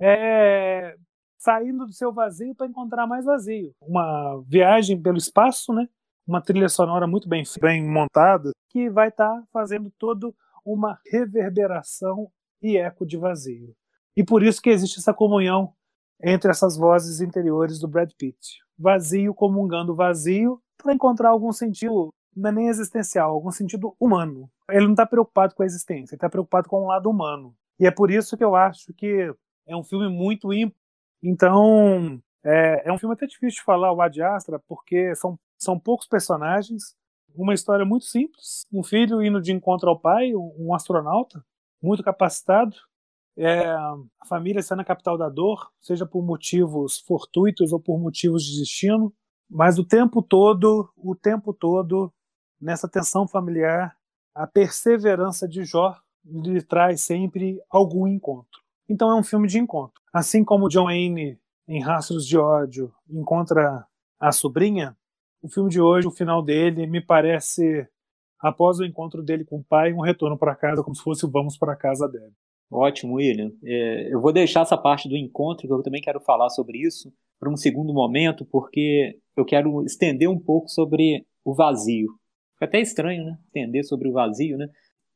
É, 0.00 0.96
saindo 1.38 1.86
do 1.86 1.92
seu 1.92 2.12
vazio 2.12 2.54
para 2.54 2.66
encontrar 2.66 3.06
mais 3.06 3.24
vazio. 3.24 3.74
Uma 3.80 4.42
viagem 4.48 5.00
pelo 5.00 5.18
espaço, 5.18 5.72
né? 5.72 5.88
Uma 6.26 6.40
trilha 6.40 6.68
sonora 6.68 7.06
muito 7.06 7.28
bem, 7.28 7.44
bem 7.60 7.86
montada 7.86 8.50
que 8.70 8.90
vai 8.90 9.08
estar 9.08 9.28
tá 9.28 9.46
fazendo 9.52 9.90
todo 9.98 10.34
uma 10.64 10.98
reverberação 11.06 12.28
e 12.60 12.76
eco 12.76 13.06
de 13.06 13.16
vazio. 13.16 13.76
E 14.16 14.24
por 14.24 14.42
isso 14.42 14.62
que 14.62 14.70
existe 14.70 14.98
essa 14.98 15.12
comunhão 15.12 15.72
entre 16.22 16.50
essas 16.50 16.76
vozes 16.76 17.20
interiores 17.20 17.78
do 17.78 17.88
Brad 17.88 18.10
Pitt. 18.16 18.58
Vazio 18.78 19.34
comungando 19.34 19.94
vazio 19.94 20.60
para 20.76 20.94
encontrar 20.94 21.30
algum 21.30 21.52
sentido, 21.52 22.10
não 22.36 22.50
é 22.50 22.52
nem 22.52 22.68
existencial, 22.68 23.30
algum 23.30 23.50
sentido 23.50 23.94
humano. 23.98 24.50
Ele 24.70 24.84
não 24.84 24.92
está 24.92 25.06
preocupado 25.06 25.54
com 25.54 25.62
a 25.62 25.66
existência, 25.66 26.14
ele 26.14 26.18
está 26.18 26.28
preocupado 26.28 26.68
com 26.68 26.82
o 26.82 26.86
lado 26.86 27.10
humano. 27.10 27.54
E 27.78 27.86
é 27.86 27.90
por 27.90 28.10
isso 28.10 28.36
que 28.36 28.44
eu 28.44 28.54
acho 28.54 28.92
que 28.94 29.32
é 29.66 29.76
um 29.76 29.84
filme 29.84 30.08
muito 30.08 30.52
ímpar. 30.52 30.78
Então, 31.22 32.20
é, 32.44 32.88
é, 32.88 32.92
um 32.92 32.98
filme 32.98 33.14
até 33.14 33.26
difícil 33.26 33.60
de 33.60 33.64
falar, 33.64 33.92
o 33.92 34.00
Ad 34.00 34.20
Astra, 34.22 34.60
porque 34.68 35.14
são, 35.14 35.38
são 35.58 35.78
poucos 35.78 36.06
personagens, 36.06 36.94
uma 37.34 37.54
história 37.54 37.84
muito 37.84 38.04
simples, 38.04 38.66
um 38.72 38.82
filho 38.82 39.22
indo 39.22 39.40
de 39.40 39.52
encontro 39.52 39.88
ao 39.88 39.98
pai, 39.98 40.34
um, 40.34 40.54
um 40.58 40.74
astronauta, 40.74 41.42
muito 41.82 42.02
capacitado, 42.02 42.76
é, 43.36 43.64
a 43.66 44.26
família 44.28 44.62
sendo 44.62 44.80
a 44.80 44.84
capital 44.84 45.18
da 45.18 45.28
dor, 45.28 45.70
seja 45.80 46.06
por 46.06 46.24
motivos 46.24 46.98
fortuitos 47.00 47.72
ou 47.72 47.80
por 47.80 47.98
motivos 47.98 48.44
de 48.44 48.60
destino, 48.60 49.12
mas 49.50 49.78
o 49.78 49.84
tempo 49.84 50.22
todo, 50.22 50.90
o 50.96 51.14
tempo 51.14 51.52
todo, 51.52 52.12
nessa 52.60 52.88
tensão 52.88 53.26
familiar, 53.26 53.96
a 54.34 54.46
perseverança 54.46 55.46
de 55.48 55.64
Jó 55.64 55.94
lhe 56.24 56.62
traz 56.62 57.02
sempre 57.02 57.60
algum 57.68 58.06
encontro. 58.06 58.62
Então 58.88 59.10
é 59.10 59.14
um 59.14 59.22
filme 59.22 59.46
de 59.46 59.58
encontro. 59.58 60.00
Assim 60.12 60.44
como 60.44 60.68
John 60.68 60.84
Wayne, 60.84 61.38
em 61.68 61.82
Rastros 61.82 62.26
de 62.26 62.38
Ódio, 62.38 62.92
encontra 63.08 63.86
a 64.18 64.32
sobrinha, 64.32 64.96
o 65.42 65.48
filme 65.48 65.70
de 65.70 65.80
hoje, 65.80 66.06
o 66.06 66.10
final 66.10 66.42
dele, 66.42 66.86
me 66.86 67.00
parece, 67.00 67.86
após 68.40 68.78
o 68.78 68.84
encontro 68.84 69.22
dele 69.22 69.44
com 69.44 69.58
o 69.58 69.64
pai, 69.64 69.92
um 69.92 70.00
retorno 70.00 70.38
para 70.38 70.54
casa, 70.54 70.82
como 70.82 70.96
se 70.96 71.02
fosse 71.02 71.26
o 71.26 71.30
Vamos 71.30 71.58
para 71.58 71.76
casa 71.76 72.08
dele. 72.08 72.32
Ótimo, 72.70 73.14
William. 73.14 73.52
É, 73.64 74.12
eu 74.12 74.20
vou 74.20 74.32
deixar 74.32 74.62
essa 74.62 74.76
parte 74.76 75.08
do 75.08 75.16
encontro, 75.16 75.66
que 75.66 75.72
eu 75.72 75.82
também 75.82 76.00
quero 76.00 76.20
falar 76.20 76.50
sobre 76.50 76.78
isso, 76.78 77.12
para 77.38 77.50
um 77.50 77.56
segundo 77.56 77.92
momento, 77.92 78.44
porque 78.44 79.18
eu 79.36 79.44
quero 79.44 79.84
estender 79.84 80.28
um 80.28 80.38
pouco 80.38 80.68
sobre 80.68 81.26
o 81.44 81.54
vazio. 81.54 82.08
Fica 82.54 82.66
até 82.66 82.80
estranho, 82.80 83.24
né? 83.24 83.38
Entender 83.48 83.84
sobre 83.84 84.08
o 84.08 84.12
vazio, 84.12 84.56
né? 84.56 84.68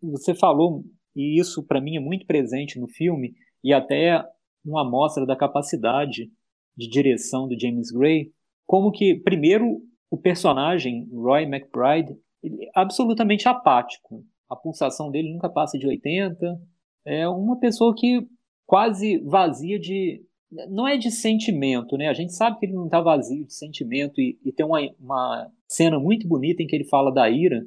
Você 0.02 0.34
falou, 0.34 0.84
e 1.16 1.40
isso 1.40 1.66
para 1.66 1.80
mim 1.80 1.96
é 1.96 2.00
muito 2.00 2.26
presente 2.26 2.78
no 2.78 2.88
filme, 2.88 3.34
e 3.62 3.72
até 3.72 4.22
uma 4.64 4.82
amostra 4.82 5.24
da 5.26 5.36
capacidade 5.36 6.30
de 6.76 6.88
direção 6.88 7.48
do 7.48 7.58
James 7.58 7.90
Gray, 7.90 8.30
como 8.66 8.92
que, 8.92 9.16
primeiro, 9.16 9.80
o 10.10 10.16
personagem, 10.16 11.08
Roy 11.12 11.44
McBride, 11.44 12.16
ele 12.42 12.64
é 12.64 12.70
absolutamente 12.74 13.48
apático. 13.48 14.24
A 14.48 14.54
pulsação 14.54 15.10
dele 15.10 15.32
nunca 15.32 15.48
passa 15.48 15.78
de 15.78 15.86
80. 15.86 16.60
É 17.04 17.28
uma 17.28 17.58
pessoa 17.58 17.94
que 17.96 18.26
quase 18.66 19.18
vazia 19.18 19.78
de. 19.78 20.22
Não 20.70 20.88
é 20.88 20.96
de 20.96 21.10
sentimento, 21.10 21.96
né? 21.96 22.08
A 22.08 22.14
gente 22.14 22.32
sabe 22.32 22.58
que 22.58 22.66
ele 22.66 22.74
não 22.74 22.86
está 22.86 23.00
vazio 23.00 23.44
de 23.44 23.52
sentimento 23.52 24.20
e, 24.20 24.38
e 24.44 24.52
tem 24.52 24.64
uma, 24.64 24.80
uma 24.98 25.50
cena 25.68 25.98
muito 25.98 26.26
bonita 26.26 26.62
em 26.62 26.66
que 26.66 26.74
ele 26.74 26.84
fala 26.84 27.12
da 27.12 27.28
ira, 27.28 27.66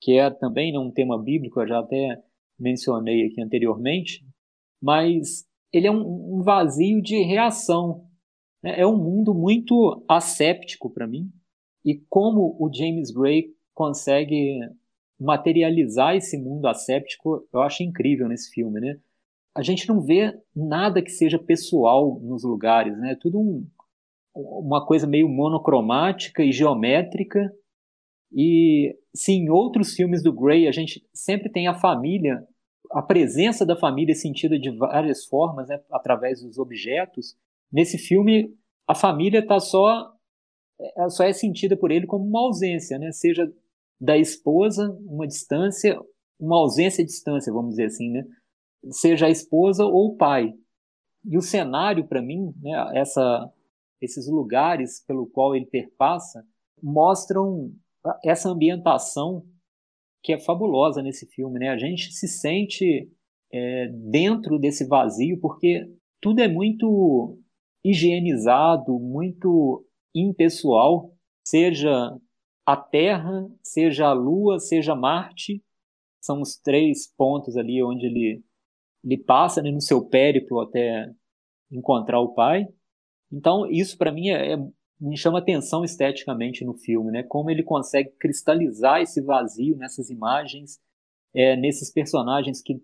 que 0.00 0.12
é 0.12 0.30
também 0.30 0.72
né, 0.72 0.78
um 0.78 0.92
tema 0.92 1.20
bíblico, 1.20 1.60
eu 1.60 1.66
já 1.66 1.80
até 1.80 2.22
mencionei 2.58 3.26
aqui 3.26 3.40
anteriormente, 3.42 4.24
mas 4.80 5.44
ele 5.72 5.86
é 5.86 5.90
um, 5.90 6.38
um 6.38 6.42
vazio 6.42 7.02
de 7.02 7.20
reação. 7.22 8.06
Né? 8.62 8.80
É 8.80 8.86
um 8.86 8.96
mundo 8.96 9.34
muito 9.34 10.04
asséptico 10.08 10.88
para 10.88 11.06
mim, 11.06 11.30
e 11.84 11.96
como 12.08 12.56
o 12.60 12.70
James 12.72 13.10
Gray 13.10 13.54
consegue 13.74 14.60
materializar 15.20 16.16
esse 16.16 16.38
mundo 16.38 16.66
asséptico, 16.66 17.46
eu 17.52 17.60
acho 17.60 17.82
incrível 17.82 18.26
nesse 18.26 18.50
filme, 18.50 18.80
né? 18.80 18.98
A 19.54 19.62
gente 19.62 19.88
não 19.88 20.00
vê 20.00 20.32
nada 20.56 21.02
que 21.02 21.10
seja 21.10 21.38
pessoal 21.38 22.18
nos 22.20 22.42
lugares, 22.42 22.96
né? 22.98 23.16
Tudo 23.20 23.38
um, 23.38 23.66
uma 24.34 24.86
coisa 24.86 25.06
meio 25.06 25.28
monocromática 25.28 26.42
e 26.42 26.52
geométrica. 26.52 27.52
E 28.32 28.96
se 29.14 29.32
em 29.32 29.50
outros 29.50 29.92
filmes 29.92 30.22
do 30.22 30.32
Gray 30.32 30.66
a 30.66 30.72
gente 30.72 31.04
sempre 31.12 31.50
tem 31.50 31.66
a 31.68 31.74
família, 31.74 32.46
a 32.92 33.02
presença 33.02 33.66
da 33.66 33.76
família 33.76 34.14
sentida 34.14 34.58
de 34.58 34.70
várias 34.70 35.26
formas, 35.26 35.68
né? 35.68 35.80
através 35.90 36.42
dos 36.42 36.58
objetos, 36.58 37.36
nesse 37.70 37.98
filme 37.98 38.54
a 38.86 38.94
família 38.94 39.40
está 39.40 39.60
só 39.60 40.12
ela 40.96 41.10
só 41.10 41.24
é 41.24 41.32
sentida 41.32 41.76
por 41.76 41.90
ele 41.90 42.06
como 42.06 42.24
uma 42.24 42.40
ausência, 42.40 42.98
né? 42.98 43.12
Seja 43.12 43.52
da 44.00 44.16
esposa, 44.16 44.90
uma 45.04 45.26
distância, 45.26 46.00
uma 46.38 46.56
ausência 46.56 47.04
de 47.04 47.10
distância, 47.10 47.52
vamos 47.52 47.70
dizer 47.70 47.86
assim, 47.86 48.10
né? 48.10 48.24
Seja 48.90 49.26
a 49.26 49.30
esposa 49.30 49.84
ou 49.84 50.12
o 50.12 50.16
pai. 50.16 50.54
E 51.24 51.36
o 51.36 51.42
cenário, 51.42 52.08
para 52.08 52.22
mim, 52.22 52.52
né, 52.62 52.72
essa, 52.94 53.52
esses 54.00 54.26
lugares 54.26 55.04
pelo 55.06 55.26
qual 55.26 55.54
ele 55.54 55.66
perpassa, 55.66 56.42
mostram 56.82 57.70
essa 58.24 58.48
ambientação 58.48 59.44
que 60.22 60.32
é 60.32 60.38
fabulosa 60.38 61.02
nesse 61.02 61.26
filme, 61.26 61.58
né? 61.58 61.68
A 61.68 61.76
gente 61.76 62.12
se 62.12 62.26
sente 62.26 63.10
é, 63.52 63.88
dentro 63.88 64.58
desse 64.58 64.86
vazio 64.86 65.38
porque 65.40 65.86
tudo 66.20 66.40
é 66.40 66.48
muito 66.48 67.38
higienizado, 67.84 68.98
muito 68.98 69.84
impessoal, 70.14 71.12
seja 71.44 72.14
a 72.72 72.76
Terra, 72.76 73.50
seja 73.62 74.06
a 74.06 74.12
Lua, 74.12 74.60
seja 74.60 74.94
Marte, 74.94 75.62
são 76.20 76.40
os 76.40 76.56
três 76.56 77.12
pontos 77.16 77.56
ali 77.56 77.82
onde 77.82 78.06
ele, 78.06 78.44
ele 79.02 79.18
passa 79.18 79.60
né, 79.60 79.72
no 79.72 79.80
seu 79.80 80.06
périplo 80.06 80.60
até 80.60 81.10
encontrar 81.70 82.20
o 82.20 82.32
pai. 82.32 82.68
Então, 83.32 83.66
isso 83.68 83.98
para 83.98 84.12
mim 84.12 84.28
é, 84.28 84.52
é, 84.52 84.56
me 85.00 85.16
chama 85.16 85.40
atenção 85.40 85.82
esteticamente 85.82 86.64
no 86.64 86.74
filme, 86.74 87.10
né? 87.10 87.24
Como 87.24 87.50
ele 87.50 87.64
consegue 87.64 88.10
cristalizar 88.20 89.00
esse 89.00 89.20
vazio 89.20 89.76
nessas 89.76 90.08
imagens, 90.08 90.78
é, 91.34 91.56
nesses 91.56 91.92
personagens 91.92 92.62
que 92.62 92.80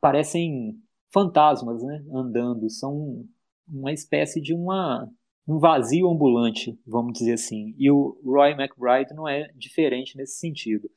parecem 0.00 0.76
fantasmas, 1.12 1.82
né? 1.82 2.04
Andando, 2.12 2.68
são 2.70 3.24
uma 3.68 3.92
espécie 3.92 4.40
de 4.40 4.54
uma 4.54 5.08
um 5.48 5.58
vazio 5.58 6.10
ambulante, 6.10 6.78
vamos 6.86 7.14
dizer 7.14 7.32
assim. 7.32 7.74
E 7.78 7.90
o 7.90 8.20
Roy 8.22 8.52
McBride 8.52 9.14
não 9.14 9.26
é 9.26 9.50
diferente 9.56 10.14
nesse 10.14 10.38
sentido. 10.38 10.90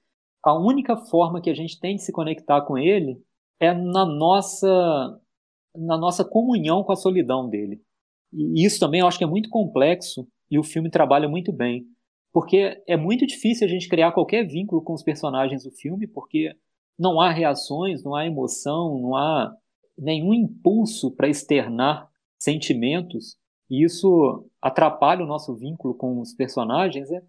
A 0.44 0.54
única 0.54 0.98
forma 0.98 1.42
que 1.42 1.50
a 1.50 1.54
gente 1.54 1.80
tem 1.80 1.96
de 1.96 2.04
se 2.04 2.12
conectar 2.12 2.62
com 2.64 2.78
ele 2.78 3.18
é 3.60 3.74
na 3.74 4.06
nossa 4.06 5.18
na 5.74 5.98
nossa 5.98 6.26
comunhão 6.26 6.84
com 6.84 6.92
a 6.92 6.98
solidão 6.98 7.48
dele. 7.48 7.82
E 8.34 8.66
isso 8.66 8.78
também 8.78 9.00
eu 9.00 9.08
acho 9.08 9.18
que 9.18 9.24
é 9.24 9.28
muito 9.28 9.50
complexo 9.50 10.28
e 10.50 10.60
o 10.60 10.64
filme 10.64 10.90
trabalha 10.90 11.30
muito 11.30 11.54
bem, 11.54 11.86
porque 12.34 12.84
é 12.86 12.98
muito 12.98 13.26
difícil 13.26 13.66
a 13.66 13.70
gente 13.70 13.88
criar 13.88 14.12
qualquer 14.12 14.46
vínculo 14.46 14.84
com 14.84 14.92
os 14.92 15.02
personagens 15.02 15.64
do 15.64 15.72
filme, 15.72 16.08
porque 16.08 16.54
não 17.00 17.22
há 17.22 17.32
reações, 17.32 18.04
não 18.04 18.16
há 18.16 18.26
emoção, 18.26 19.00
não 19.00 19.16
há 19.16 19.56
nenhum 19.98 20.34
impulso 20.34 21.16
para 21.16 21.30
externar 21.30 22.10
sentimentos 22.38 23.38
e 23.72 23.86
isso 23.86 24.46
atrapalha 24.62 25.24
o 25.24 25.28
nosso 25.28 25.56
vínculo 25.56 25.96
com 25.96 26.20
os 26.20 26.34
personagens, 26.34 27.10
né? 27.10 27.24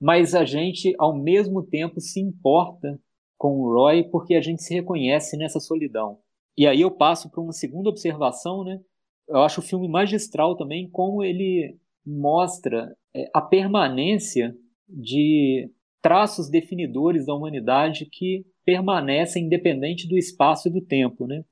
mas 0.00 0.34
a 0.34 0.42
gente, 0.42 0.94
ao 0.98 1.14
mesmo 1.14 1.62
tempo, 1.62 2.00
se 2.00 2.18
importa 2.18 2.98
com 3.36 3.60
o 3.60 3.74
Roy 3.74 4.02
porque 4.04 4.34
a 4.34 4.40
gente 4.40 4.62
se 4.62 4.72
reconhece 4.72 5.36
nessa 5.36 5.60
solidão. 5.60 6.18
E 6.56 6.66
aí 6.66 6.80
eu 6.80 6.90
passo 6.90 7.30
para 7.30 7.42
uma 7.42 7.52
segunda 7.52 7.90
observação, 7.90 8.64
né? 8.64 8.80
Eu 9.28 9.42
acho 9.42 9.60
o 9.60 9.62
filme 9.62 9.86
magistral 9.86 10.56
também 10.56 10.88
como 10.88 11.22
ele 11.22 11.76
mostra 12.06 12.96
é, 13.14 13.30
a 13.34 13.42
permanência 13.42 14.56
de 14.88 15.70
traços 16.00 16.48
definidores 16.48 17.26
da 17.26 17.34
humanidade 17.34 18.06
que 18.06 18.46
permanecem 18.64 19.44
independente 19.44 20.08
do 20.08 20.16
espaço 20.16 20.68
e 20.68 20.72
do 20.72 20.80
tempo, 20.80 21.26
né? 21.26 21.44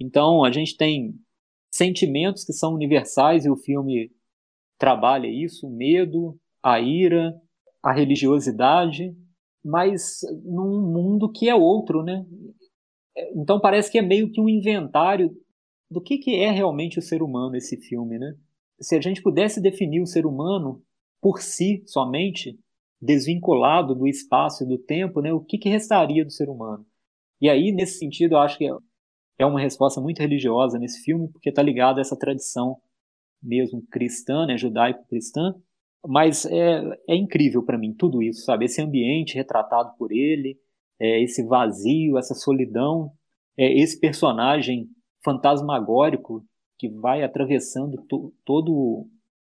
Então 0.00 0.42
a 0.44 0.50
gente 0.50 0.76
tem 0.76 1.14
sentimentos 1.72 2.44
que 2.44 2.52
são 2.52 2.74
universais 2.74 3.46
e 3.46 3.50
o 3.50 3.56
filme 3.56 4.12
trabalha 4.78 5.26
isso, 5.26 5.66
o 5.66 5.70
medo, 5.70 6.38
a 6.62 6.78
ira, 6.80 7.34
a 7.82 7.92
religiosidade, 7.92 9.16
mas 9.64 10.20
num 10.44 10.80
mundo 10.82 11.30
que 11.30 11.48
é 11.48 11.54
outro, 11.54 12.02
né? 12.02 12.24
Então 13.34 13.60
parece 13.60 13.90
que 13.90 13.98
é 13.98 14.02
meio 14.02 14.30
que 14.30 14.40
um 14.40 14.48
inventário 14.48 15.34
do 15.90 16.00
que, 16.00 16.18
que 16.18 16.36
é 16.36 16.50
realmente 16.50 16.98
o 16.98 17.02
ser 17.02 17.22
humano 17.22 17.56
esse 17.56 17.76
filme, 17.76 18.18
né? 18.18 18.34
Se 18.80 18.96
a 18.96 19.00
gente 19.00 19.22
pudesse 19.22 19.60
definir 19.60 20.00
o 20.00 20.06
ser 20.06 20.26
humano 20.26 20.82
por 21.20 21.40
si 21.40 21.82
somente, 21.86 22.58
desvinculado 23.00 23.94
do 23.94 24.06
espaço 24.06 24.64
e 24.64 24.66
do 24.66 24.78
tempo, 24.78 25.20
né, 25.20 25.32
o 25.32 25.40
que, 25.40 25.58
que 25.58 25.68
restaria 25.68 26.24
do 26.24 26.32
ser 26.32 26.48
humano? 26.48 26.84
E 27.40 27.48
aí, 27.48 27.72
nesse 27.72 27.98
sentido, 27.98 28.34
eu 28.34 28.38
acho 28.38 28.58
que 28.58 28.68
é 29.38 29.46
uma 29.46 29.60
resposta 29.60 30.00
muito 30.00 30.20
religiosa 30.20 30.78
nesse 30.78 31.02
filme, 31.02 31.28
porque 31.28 31.48
está 31.48 31.62
ligado 31.62 31.98
a 31.98 32.00
essa 32.00 32.16
tradição 32.16 32.76
mesmo 33.42 33.82
cristã, 33.90 34.46
né, 34.46 34.56
judaico-cristã, 34.56 35.54
mas 36.06 36.46
é, 36.46 36.82
é 37.08 37.16
incrível 37.16 37.62
para 37.62 37.78
mim 37.78 37.94
tudo 37.94 38.22
isso, 38.22 38.44
sabe? 38.44 38.64
Esse 38.64 38.80
ambiente 38.80 39.34
retratado 39.34 39.92
por 39.98 40.12
ele, 40.12 40.58
é, 41.00 41.22
esse 41.22 41.44
vazio, 41.44 42.18
essa 42.18 42.34
solidão, 42.34 43.12
é, 43.56 43.80
esse 43.80 43.98
personagem 43.98 44.88
fantasmagórico 45.24 46.44
que 46.78 46.88
vai 46.88 47.22
atravessando 47.22 47.96
to, 48.08 48.32
todo 48.44 49.06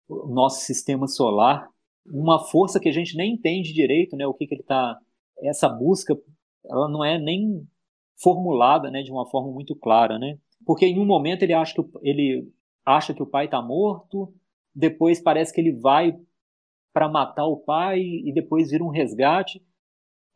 o 0.08 0.28
nosso 0.28 0.62
sistema 0.62 1.08
solar 1.08 1.68
uma 2.06 2.40
força 2.40 2.80
que 2.80 2.90
a 2.90 2.92
gente 2.92 3.18
nem 3.18 3.34
entende 3.34 3.74
direito, 3.74 4.16
né? 4.16 4.28
O 4.28 4.34
que, 4.34 4.46
que 4.46 4.54
ele 4.54 4.62
está. 4.62 4.98
Essa 5.44 5.68
busca, 5.68 6.16
ela 6.66 6.88
não 6.88 7.04
é 7.04 7.18
nem 7.18 7.68
formulada, 8.22 8.90
né? 8.90 9.02
De 9.02 9.12
uma 9.12 9.30
forma 9.30 9.52
muito 9.52 9.76
clara, 9.76 10.18
né? 10.18 10.38
Porque 10.66 10.86
em 10.86 11.00
um 11.00 11.06
momento 11.06 11.44
ele 11.44 11.54
acha 11.54 11.74
que 11.74 11.82
o, 11.82 11.92
ele 12.02 12.52
acha 12.86 13.14
que 13.14 13.22
o 13.22 13.28
pai 13.28 13.46
está 13.46 13.62
morto, 13.62 14.34
depois 14.74 15.22
parece 15.22 15.54
que 15.54 15.62
ele 15.62 15.74
vai 15.74 16.18
para 16.94 17.10
matar 17.10 17.46
o 17.46 17.58
pai 17.58 18.00
e 18.00 18.32
depois 18.34 18.72
vira 18.72 18.84
um 18.84 18.90
resgate. 18.90 19.62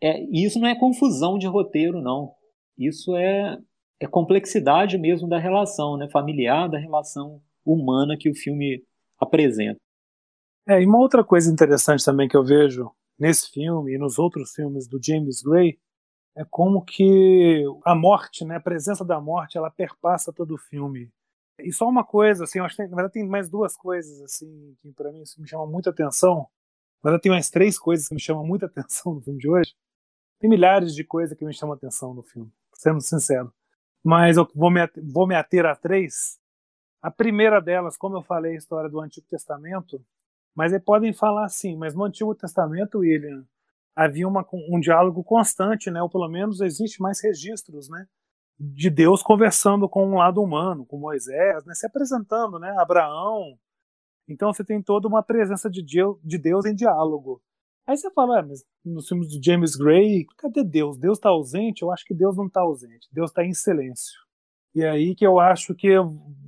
É, 0.01 0.21
isso 0.31 0.59
não 0.59 0.67
é 0.67 0.77
confusão 0.77 1.37
de 1.37 1.47
roteiro, 1.47 2.01
não. 2.01 2.33
Isso 2.77 3.15
é, 3.15 3.57
é 3.99 4.07
complexidade 4.07 4.97
mesmo 4.97 5.27
da 5.27 5.37
relação, 5.37 5.97
né? 5.97 6.09
Familiar, 6.09 6.69
da 6.69 6.77
relação 6.77 7.41
humana 7.65 8.17
que 8.17 8.29
o 8.29 8.35
filme 8.35 8.83
apresenta. 9.19 9.79
É, 10.67 10.81
e 10.81 10.85
uma 10.85 10.99
outra 10.99 11.23
coisa 11.23 11.51
interessante 11.51 12.03
também 12.03 12.27
que 12.27 12.37
eu 12.37 12.43
vejo 12.43 12.91
nesse 13.17 13.49
filme 13.51 13.93
e 13.93 13.97
nos 13.97 14.17
outros 14.17 14.51
filmes 14.51 14.87
do 14.87 14.99
James 15.03 15.41
Gray 15.41 15.77
é 16.39 16.45
como 16.49 16.81
que 16.85 17.65
a 17.83 17.93
morte, 17.93 18.45
né, 18.45 18.55
a 18.55 18.61
presença 18.61 19.03
da 19.03 19.19
morte, 19.19 19.57
ela 19.57 19.69
perpassa 19.69 20.31
todo 20.31 20.53
o 20.53 20.57
filme. 20.57 21.11
E 21.59 21.69
só 21.73 21.85
uma 21.85 22.01
coisa, 22.01 22.45
assim, 22.45 22.59
eu 22.59 22.65
acho 22.65 22.77
que 22.77 22.83
na 22.83 22.95
verdade 22.95 23.11
tem 23.11 23.27
mais 23.27 23.49
duas 23.49 23.75
coisas 23.75 24.21
assim 24.21 24.73
que 24.81 24.89
para 24.93 25.11
mim 25.11 25.21
isso 25.21 25.41
me 25.41 25.45
chama 25.45 25.67
muita 25.67 25.89
atenção. 25.89 26.47
Na 27.03 27.09
verdade 27.09 27.23
tem 27.23 27.31
mais 27.33 27.49
três 27.49 27.77
coisas 27.77 28.07
que 28.07 28.15
me 28.15 28.21
chamam 28.21 28.45
muita 28.45 28.67
atenção 28.71 29.15
no 29.15 29.21
filme 29.21 29.37
de 29.37 29.49
hoje. 29.49 29.75
Tem 30.39 30.49
milhares 30.49 30.95
de 30.95 31.03
coisas 31.03 31.37
que 31.37 31.43
me 31.43 31.53
chamam 31.53 31.75
atenção 31.75 32.13
no 32.13 32.23
filme, 32.23 32.49
sendo 32.73 33.01
sincero. 33.01 33.53
Mas 34.01 34.37
eu 34.37 34.49
vou 34.55 34.71
me, 34.71 34.79
vou 35.11 35.27
me 35.27 35.35
ater 35.35 35.65
a 35.65 35.75
três. 35.75 36.39
A 37.01 37.11
primeira 37.11 37.59
delas, 37.59 37.97
como 37.97 38.15
eu 38.15 38.23
falei, 38.23 38.53
a 38.53 38.57
história 38.57 38.89
do 38.89 39.01
Antigo 39.01 39.27
Testamento, 39.27 40.01
mas 40.55 40.71
eles 40.71 40.85
podem 40.85 41.11
falar 41.11 41.43
assim, 41.43 41.75
mas 41.75 41.93
no 41.93 42.05
Antigo 42.05 42.33
Testamento, 42.33 42.99
William, 42.99 43.45
havia 43.95 44.27
uma, 44.27 44.45
um 44.71 44.79
diálogo 44.79 45.23
constante, 45.23 45.89
né? 45.91 46.01
ou 46.01 46.09
pelo 46.09 46.27
menos 46.29 46.61
existe 46.61 47.01
mais 47.01 47.21
registros, 47.21 47.89
né? 47.89 48.05
de 48.59 48.89
Deus 48.89 49.23
conversando 49.23 49.87
com 49.87 50.05
um 50.05 50.15
lado 50.15 50.41
humano, 50.41 50.85
com 50.85 50.97
Moisés, 50.97 51.63
né? 51.65 51.73
se 51.73 51.85
apresentando, 51.85 52.59
né? 52.59 52.75
Abraão. 52.77 53.57
Então 54.27 54.51
você 54.51 54.63
tem 54.63 54.81
toda 54.81 55.07
uma 55.07 55.23
presença 55.23 55.69
de 55.69 55.81
Deus, 55.81 56.17
de 56.23 56.37
Deus 56.37 56.65
em 56.65 56.75
diálogo. 56.75 57.41
Aí 57.87 57.97
você 57.97 58.11
fala, 58.11 58.39
ah, 58.39 58.43
mas 58.43 58.63
nos 58.85 59.07
filmes 59.07 59.29
do 59.29 59.43
James 59.43 59.75
Gray, 59.75 60.25
cadê 60.37 60.63
Deus? 60.63 60.97
Deus 60.97 61.17
está 61.17 61.29
ausente? 61.29 61.81
Eu 61.81 61.91
acho 61.91 62.05
que 62.05 62.13
Deus 62.13 62.37
não 62.37 62.45
está 62.45 62.61
ausente. 62.61 63.07
Deus 63.11 63.31
está 63.31 63.43
em 63.43 63.53
silêncio. 63.53 64.19
E 64.75 64.83
é 64.83 64.89
aí 64.89 65.15
que 65.15 65.25
eu 65.25 65.39
acho 65.39 65.73
que 65.73 65.95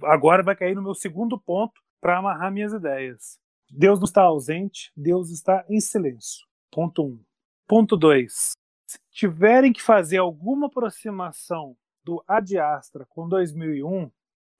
agora 0.04 0.44
vai 0.44 0.56
cair 0.56 0.76
no 0.76 0.84
meu 0.84 0.94
segundo 0.94 1.40
ponto 1.40 1.82
para 2.00 2.20
amarrar 2.20 2.52
minhas 2.52 2.74
ideias. 2.74 3.40
Deus 3.72 4.00
não 4.00 4.06
está 4.06 4.22
ausente, 4.22 4.92
Deus 4.96 5.32
está 5.32 5.66
em 5.68 5.80
silêncio. 5.80 6.46
Ponto 6.70 7.04
1. 7.04 7.08
Um. 7.08 7.31
Ponto 7.72 7.96
2. 7.96 8.52
Se 8.86 9.00
tiverem 9.12 9.72
que 9.72 9.82
fazer 9.82 10.18
alguma 10.18 10.68
aproximação 10.68 11.74
do 12.04 12.22
Ad 12.28 12.60
Astra 12.60 13.06
com 13.08 13.30
2001, 13.30 14.12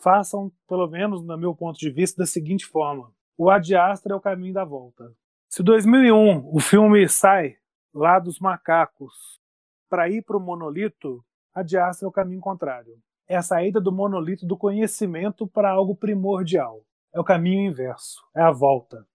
façam, 0.02 0.50
pelo 0.66 0.88
menos 0.88 1.22
no 1.22 1.38
meu 1.38 1.54
ponto 1.54 1.78
de 1.78 1.90
vista, 1.90 2.22
da 2.22 2.26
seguinte 2.26 2.66
forma: 2.66 3.14
o 3.38 3.50
Ad 3.50 3.76
Astra 3.76 4.14
é 4.14 4.16
o 4.16 4.22
caminho 4.22 4.54
da 4.54 4.64
volta. 4.64 5.14
Se 5.50 5.62
2001 5.62 6.56
o 6.56 6.62
filme 6.62 7.06
sai 7.10 7.58
lá 7.94 8.18
dos 8.18 8.40
macacos 8.40 9.42
para 9.90 10.08
ir 10.08 10.24
para 10.24 10.38
o 10.38 10.40
monolito, 10.40 11.22
Ad 11.54 11.78
Astra 11.78 12.08
é 12.08 12.10
o 12.10 12.14
caminho 12.14 12.40
contrário. 12.40 12.98
É 13.28 13.36
a 13.36 13.42
saída 13.42 13.82
do 13.82 13.92
monolito 13.92 14.46
do 14.46 14.56
conhecimento 14.56 15.46
para 15.46 15.70
algo 15.70 15.98
primordial. 15.98 16.82
É 17.14 17.20
o 17.20 17.26
caminho 17.26 17.70
inverso, 17.70 18.24
é 18.34 18.42
a 18.42 18.52
volta. 18.52 19.06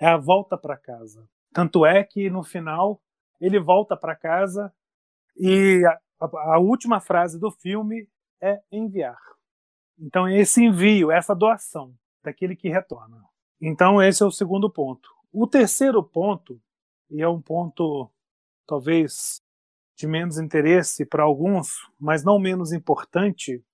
É 0.00 0.06
a 0.06 0.16
volta 0.16 0.56
para 0.56 0.78
casa. 0.78 1.28
Tanto 1.52 1.84
é 1.84 2.02
que 2.02 2.30
no 2.30 2.42
final 2.42 3.02
ele 3.40 3.58
volta 3.58 3.96
para 3.96 4.14
casa 4.14 4.72
e 5.36 5.82
a, 5.86 6.26
a, 6.54 6.58
última 6.58 7.00
frase 7.00 7.38
do 7.38 7.50
filme 7.50 8.08
é 8.40 8.60
enviar. 8.70 9.18
Então 9.98 10.26
é 10.26 10.38
esse 10.38 10.64
envio, 10.64 11.10
essa 11.10 11.34
doação 11.34 11.94
daquele 12.22 12.56
que 12.56 12.68
retorna. 12.68 13.22
Então 13.60 14.02
esse 14.02 14.22
é 14.22 14.26
o 14.26 14.30
segundo 14.30 14.70
ponto. 14.70 15.08
O 15.32 15.46
terceiro 15.46 16.02
ponto, 16.02 16.60
e 17.10 17.20
é 17.20 17.28
um 17.28 17.40
ponto 17.40 18.10
talvez 18.66 19.42
de 19.96 20.06
menos 20.06 20.38
interesse 20.38 21.04
para 21.04 21.22
alguns, 21.22 21.88
mas 21.98 22.24
não 22.24 22.38
menos 22.38 22.72
importante, 22.72 23.64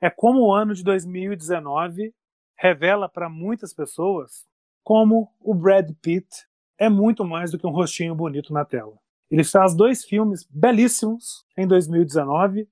é 0.00 0.10
como 0.10 0.40
o 0.40 0.52
ano 0.52 0.74
de 0.74 0.82
2019 0.82 2.14
revela 2.56 3.08
para 3.08 3.28
muitas 3.28 3.72
pessoas 3.72 4.46
como 4.82 5.32
o 5.40 5.54
Brad 5.54 5.90
Pitt 6.00 6.46
é 6.78 6.88
muito 6.88 7.24
mais 7.24 7.50
do 7.50 7.58
que 7.58 7.66
um 7.66 7.70
rostinho 7.70 8.14
bonito 8.14 8.52
na 8.52 8.64
tela. 8.64 8.98
Ele 9.30 9.42
faz 9.42 9.74
dois 9.74 10.04
filmes 10.04 10.46
belíssimos 10.48 11.44
em 11.56 11.66
2019 11.66 12.68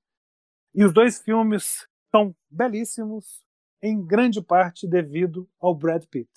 e 0.74 0.84
os 0.84 0.92
dois 0.92 1.20
filmes 1.20 1.86
são 2.10 2.34
belíssimos 2.50 3.44
em 3.82 4.04
grande 4.04 4.40
parte 4.40 4.86
devido 4.86 5.48
ao 5.60 5.74
Brad 5.74 6.04
Pitt. 6.06 6.30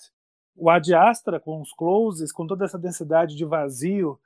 O 0.54 0.68
Ad 0.68 0.92
Astra, 0.92 1.38
com 1.38 1.60
os 1.60 1.72
closes, 1.72 2.32
com 2.32 2.46
toda 2.46 2.64
essa 2.64 2.78
densidade 2.78 3.36
de 3.36 3.44
vazio 3.44 4.18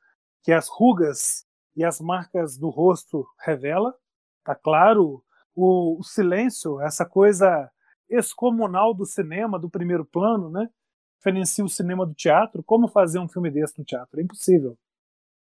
que 0.43 0.51
as 0.51 0.67
rugas 0.69 1.47
e 1.77 1.85
as 1.85 2.01
marcas 2.01 2.57
do 2.57 2.69
rosto 2.69 3.27
revela, 3.39 3.95
tá 4.43 4.55
claro. 4.55 5.23
O, 5.55 6.01
o 6.01 6.03
silêncio, 6.03 6.81
essa 6.81 7.05
coisa 7.05 7.71
excomunal 8.09 8.95
do 8.95 9.05
cinema, 9.05 9.59
do 9.59 9.69
primeiro 9.69 10.05
plano, 10.05 10.49
né? 10.49 10.71
Diferencia 11.23 11.65
o 11.65 11.69
cinema 11.69 12.05
do 12.05 12.15
teatro. 12.15 12.65
Como 12.65 12.89
fazer 12.89 13.21
um 13.21 13.29
filme 13.29 13.49
desse 13.49 13.79
no 13.79 13.85
teatro? 13.85 14.19
É 14.19 14.25
impossível. 14.25 14.77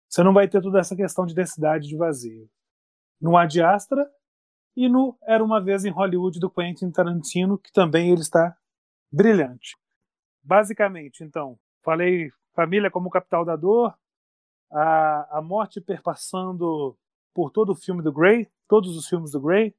Você 0.07 0.21
não 0.21 0.31
vai 0.31 0.47
ter 0.47 0.62
toda 0.62 0.79
essa 0.79 0.95
questão 0.95 1.25
de 1.25 1.33
densidade 1.33 1.88
de 1.88 1.97
vazio. 1.97 2.47
No 3.19 3.36
Ad 3.36 3.59
Astra 3.59 4.07
e 4.77 4.88
no 4.88 5.17
Era 5.23 5.43
Uma 5.43 5.59
Vez 5.59 5.83
em 5.83 5.89
Hollywood 5.89 6.39
do 6.39 6.47
Quentin 6.47 6.91
Tarantino, 6.91 7.57
que 7.57 7.71
também 7.71 8.12
ele 8.12 8.21
está 8.21 8.55
brilhante. 9.12 9.75
Basicamente, 10.43 11.23
então, 11.23 11.57
falei 11.81 12.31
família 12.53 12.91
como 12.91 13.09
capital 13.09 13.43
da 13.43 13.55
dor, 13.55 13.97
a, 14.71 15.39
a 15.39 15.41
morte 15.41 15.81
perpassando 15.81 16.95
por 17.33 17.49
todo 17.49 17.71
o 17.71 17.75
filme 17.75 18.03
do 18.03 18.13
Grey, 18.13 18.47
todos 18.67 18.95
os 18.95 19.07
filmes 19.07 19.31
do 19.31 19.41
Grey, 19.41 19.73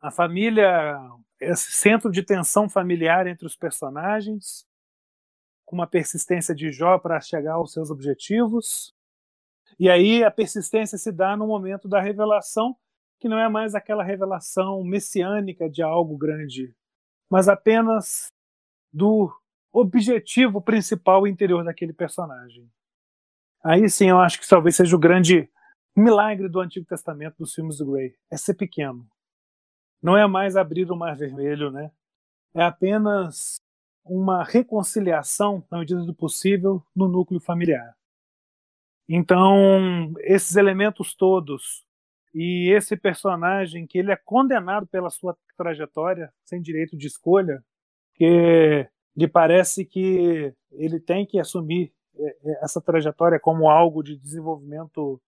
a 0.00 0.10
família 0.10 0.98
esse 1.40 1.70
centro 1.70 2.10
de 2.10 2.24
tensão 2.24 2.68
familiar 2.68 3.28
entre 3.28 3.46
os 3.46 3.54
personagens, 3.54 4.66
com 5.68 5.76
uma 5.76 5.86
persistência 5.86 6.54
de 6.54 6.72
Jó 6.72 6.98
para 6.98 7.20
chegar 7.20 7.54
aos 7.54 7.72
seus 7.72 7.90
objetivos. 7.90 8.94
E 9.78 9.90
aí 9.90 10.24
a 10.24 10.30
persistência 10.30 10.96
se 10.96 11.12
dá 11.12 11.36
no 11.36 11.46
momento 11.46 11.86
da 11.86 12.00
revelação, 12.00 12.74
que 13.20 13.28
não 13.28 13.38
é 13.38 13.48
mais 13.48 13.74
aquela 13.74 14.02
revelação 14.02 14.82
messiânica 14.82 15.68
de 15.68 15.82
algo 15.82 16.16
grande, 16.16 16.74
mas 17.30 17.48
apenas 17.48 18.32
do 18.90 19.30
objetivo 19.70 20.62
principal 20.62 21.26
interior 21.26 21.62
daquele 21.62 21.92
personagem. 21.92 22.66
Aí 23.62 23.90
sim 23.90 24.08
eu 24.08 24.18
acho 24.18 24.40
que 24.40 24.48
talvez 24.48 24.74
seja 24.74 24.96
o 24.96 24.98
grande 24.98 25.50
milagre 25.94 26.48
do 26.48 26.60
Antigo 26.60 26.86
Testamento 26.86 27.36
dos 27.38 27.54
filmes 27.54 27.76
do 27.76 27.92
Grey, 27.92 28.16
é 28.30 28.36
ser 28.38 28.54
pequeno 28.54 29.06
não 30.02 30.16
é 30.16 30.26
mais 30.26 30.56
abrir 30.56 30.90
o 30.90 30.96
Mar 30.96 31.16
Vermelho, 31.16 31.70
né? 31.70 31.90
É 32.54 32.62
apenas 32.62 33.60
uma 34.08 34.42
reconciliação, 34.42 35.64
na 35.70 35.78
medida 35.78 36.02
do 36.04 36.14
possível, 36.14 36.82
no 36.94 37.08
núcleo 37.08 37.40
familiar. 37.40 37.94
Então, 39.08 40.12
esses 40.18 40.56
elementos 40.56 41.14
todos 41.14 41.84
e 42.34 42.70
esse 42.70 42.96
personagem 42.96 43.86
que 43.86 43.98
ele 43.98 44.12
é 44.12 44.16
condenado 44.16 44.86
pela 44.86 45.08
sua 45.10 45.36
trajetória, 45.56 46.32
sem 46.44 46.60
direito 46.60 46.96
de 46.96 47.06
escolha, 47.06 47.64
que 48.14 48.86
lhe 49.16 49.28
parece 49.28 49.84
que 49.84 50.54
ele 50.72 51.00
tem 51.00 51.24
que 51.24 51.40
assumir 51.40 51.92
é, 52.18 52.28
é, 52.28 52.64
essa 52.64 52.80
trajetória 52.80 53.40
como 53.40 53.70
algo 53.70 54.02
de 54.02 54.16
desenvolvimento 54.16 55.20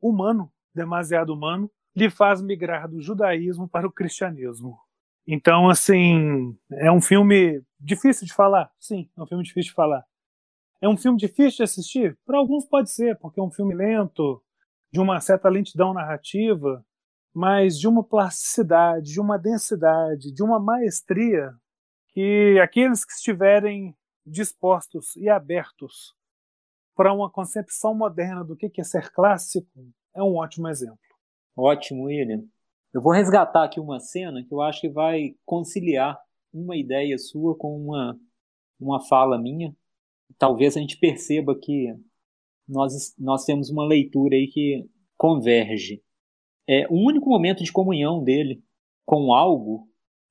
humano, 0.00 0.52
demasiado 0.74 1.32
humano, 1.32 1.70
lhe 1.96 2.10
faz 2.10 2.42
migrar 2.42 2.88
do 2.88 3.00
judaísmo 3.00 3.68
para 3.68 3.86
o 3.86 3.92
cristianismo. 3.92 4.78
Então, 5.26 5.70
assim, 5.70 6.56
é 6.72 6.92
um 6.92 7.00
filme 7.00 7.62
difícil 7.80 8.26
de 8.26 8.34
falar? 8.34 8.70
Sim, 8.78 9.08
é 9.16 9.22
um 9.22 9.26
filme 9.26 9.42
difícil 9.42 9.70
de 9.70 9.74
falar. 9.74 10.04
É 10.80 10.88
um 10.88 10.96
filme 10.96 11.18
difícil 11.18 11.58
de 11.58 11.62
assistir? 11.62 12.18
Para 12.26 12.38
alguns 12.38 12.66
pode 12.66 12.90
ser, 12.90 13.16
porque 13.18 13.40
é 13.40 13.42
um 13.42 13.50
filme 13.50 13.74
lento, 13.74 14.42
de 14.92 15.00
uma 15.00 15.20
certa 15.20 15.48
lentidão 15.48 15.94
narrativa, 15.94 16.84
mas 17.34 17.78
de 17.78 17.88
uma 17.88 18.04
plasticidade, 18.04 19.12
de 19.12 19.20
uma 19.20 19.38
densidade, 19.38 20.32
de 20.32 20.42
uma 20.42 20.60
maestria 20.60 21.52
que 22.08 22.60
aqueles 22.62 23.04
que 23.04 23.12
estiverem 23.12 23.96
dispostos 24.24 25.16
e 25.16 25.28
abertos 25.28 26.14
para 26.94 27.12
uma 27.12 27.28
concepção 27.28 27.92
moderna 27.94 28.44
do 28.44 28.56
que 28.56 28.70
é 28.80 28.84
ser 28.84 29.10
clássico 29.10 29.68
é 30.14 30.22
um 30.22 30.36
ótimo 30.36 30.68
exemplo. 30.68 30.98
Ótimo, 31.56 32.04
William. 32.04 32.44
Eu 32.94 33.02
vou 33.02 33.12
resgatar 33.12 33.64
aqui 33.64 33.80
uma 33.80 33.98
cena 33.98 34.44
que 34.44 34.54
eu 34.54 34.60
acho 34.60 34.80
que 34.82 34.88
vai 34.88 35.34
conciliar 35.44 36.16
uma 36.52 36.76
ideia 36.76 37.18
sua 37.18 37.58
com 37.58 37.76
uma, 37.76 38.16
uma 38.78 39.00
fala 39.00 39.36
minha, 39.36 39.74
talvez 40.38 40.76
a 40.76 40.80
gente 40.80 40.96
perceba 40.98 41.58
que 41.58 41.92
nós, 42.68 43.12
nós 43.18 43.44
temos 43.44 43.68
uma 43.68 43.84
leitura 43.84 44.36
aí 44.36 44.46
que 44.46 44.88
converge. 45.16 46.00
É, 46.68 46.86
o 46.88 46.94
único 46.94 47.28
momento 47.28 47.64
de 47.64 47.72
comunhão 47.72 48.22
dele 48.22 48.62
com 49.04 49.34
algo 49.34 49.88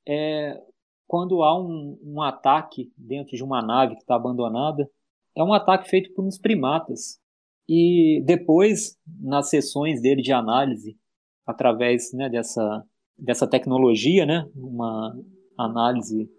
é 0.07 0.57
quando 1.05 1.43
há 1.43 1.59
um, 1.59 1.99
um 2.01 2.21
ataque 2.21 2.93
dentro 2.97 3.35
de 3.35 3.43
uma 3.43 3.61
nave 3.61 3.95
que 3.95 4.01
está 4.01 4.15
abandonada. 4.15 4.89
É 5.35 5.43
um 5.43 5.53
ataque 5.53 5.89
feito 5.89 6.13
por 6.13 6.25
uns 6.25 6.37
primatas. 6.37 7.19
E 7.67 8.23
depois, 8.25 8.97
nas 9.19 9.49
sessões 9.49 10.01
dele 10.01 10.21
de 10.21 10.31
análise, 10.31 10.97
através 11.45 12.13
né, 12.13 12.29
dessa, 12.29 12.85
dessa 13.17 13.47
tecnologia, 13.47 14.25
né, 14.25 14.49
uma 14.55 15.17
análise 15.57 16.29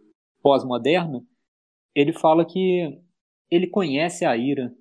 pós-moderna, 0.43 1.25
ele 1.95 2.13
fala 2.13 2.45
que 2.45 3.01
ele 3.51 3.67
conhece 3.67 4.25
a 4.25 4.37
ira 4.37 4.75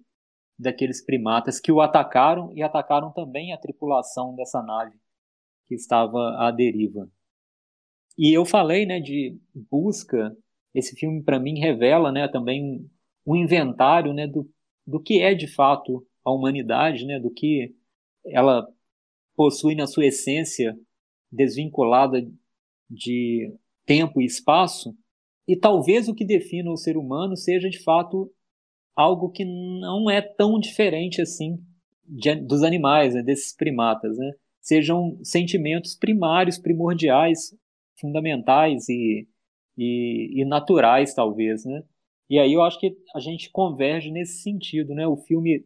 daqueles 0.58 1.04
primatas 1.04 1.60
que 1.60 1.72
o 1.72 1.82
atacaram 1.82 2.52
e 2.56 2.64
atacaram 2.64 3.12
também 3.12 3.54
a 3.54 3.58
tripulação 3.58 4.36
dessa 4.36 4.62
nave 4.62 4.98
que 5.68 5.76
estava 5.76 6.38
à 6.38 6.52
deriva. 6.52 7.10
E 8.18 8.32
eu 8.36 8.46
falei, 8.46 8.86
né, 8.86 9.00
de 9.00 9.38
busca. 9.54 10.36
Esse 10.74 10.96
filme 10.96 11.24
para 11.24 11.40
mim 11.40 11.60
revela, 11.60 12.12
né, 12.12 12.28
também 12.28 12.90
um, 13.26 13.36
inventário, 13.36 14.14
né, 14.14 14.28
do, 14.28 14.50
do 14.86 15.00
que 15.00 15.22
é 15.22 15.34
de 15.34 15.48
fato 15.48 16.06
a 16.24 16.32
humanidade, 16.32 17.06
né, 17.06 17.20
do 17.20 17.32
que 17.32 17.76
ela 18.26 18.68
possui 19.36 19.76
na 19.76 19.88
sua 19.88 20.06
essência 20.06 20.78
desvinculada 21.32 22.22
de 22.90 23.54
tempo 23.86 24.22
e 24.22 24.26
espaço. 24.26 24.96
E 25.48 25.56
talvez 25.56 26.08
o 26.08 26.16
que 26.16 26.26
defina 26.26 26.72
o 26.72 26.78
ser 26.78 26.96
humano 26.98 27.36
seja 27.36 27.70
de 27.70 27.82
fato 27.84 28.32
algo 28.96 29.32
que 29.32 29.44
não 29.44 30.10
é 30.10 30.22
tão 30.22 30.60
diferente 30.60 31.22
assim 31.22 31.58
de, 32.08 32.36
dos 32.36 32.64
animais, 32.64 33.14
né, 33.16 33.24
desses 33.24 33.56
primatas, 33.56 34.18
né? 34.18 34.32
Sejam 34.62 35.20
sentimentos 35.24 35.96
primários, 35.96 36.58
primordiais, 36.58 37.54
fundamentais 38.00 38.88
e, 38.88 39.28
e, 39.78 40.42
e, 40.42 40.46
naturais, 40.46 41.14
talvez, 41.14 41.66
né? 41.66 41.84
E 42.30 42.40
aí 42.40 42.54
eu 42.54 42.62
acho 42.62 42.80
que 42.80 42.96
a 43.14 43.20
gente 43.20 43.50
converge 43.52 44.10
nesse 44.12 44.42
sentido, 44.42 44.94
né? 44.94 45.06
O 45.08 45.18
filme 45.18 45.66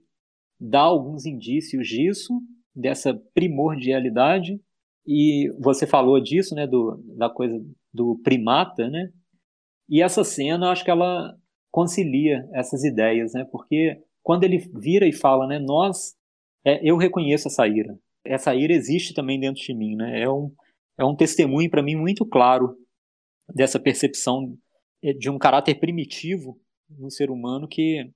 dá 0.60 0.82
alguns 0.82 1.25
indícios 1.25 1.88
disso, 1.88 2.34
dessa 2.78 3.20
primordialidade, 3.34 4.62
e 5.06 5.50
você 5.60 5.88
falou 5.88 6.22
disso, 6.22 6.54
né? 6.54 6.68
Do, 6.68 7.02
da 7.18 7.30
coisa 7.30 7.60
do 7.94 8.20
primata, 8.24 8.90
né? 8.90 9.10
E 9.90 10.02
essa 10.02 10.24
cena, 10.24 10.70
acho 10.70 10.84
que 10.84 10.92
ela 10.92 11.36
concilia 11.72 12.48
essas 12.54 12.84
ideias, 12.84 13.34
né? 13.34 13.46
Porque 13.52 14.02
quando 14.22 14.44
ele 14.44 14.58
vira 14.58 15.08
e 15.08 15.13
fala, 15.13 15.48
né, 15.48 15.58
nós, 15.58 16.16
é, 16.66 16.80
eu 16.88 16.98
reconheço 16.98 17.48
essa 17.48 17.66
ira. 17.68 17.98
Essa 18.26 18.54
ira 18.54 18.74
existe 18.74 19.13
também 19.13 19.40
dentro 19.40 19.62
de 19.62 19.74
mim, 19.74 19.96
né? 19.96 20.22
É 20.22 20.30
um, 20.30 20.54
é 20.98 21.06
um 21.06 21.16
testemunho 21.16 21.70
para 21.70 21.82
mim 21.82 21.96
muito 21.96 22.26
claro 22.26 22.76
dessa 23.56 23.80
percepção 23.80 24.58
é, 25.02 25.13
de 25.13 25.30
um 25.30 25.38
caráter 25.38 25.76
primitivo 25.76 26.60
no 26.90 27.10
ser 27.10 27.32
humano 27.32 27.68
que 27.68 28.12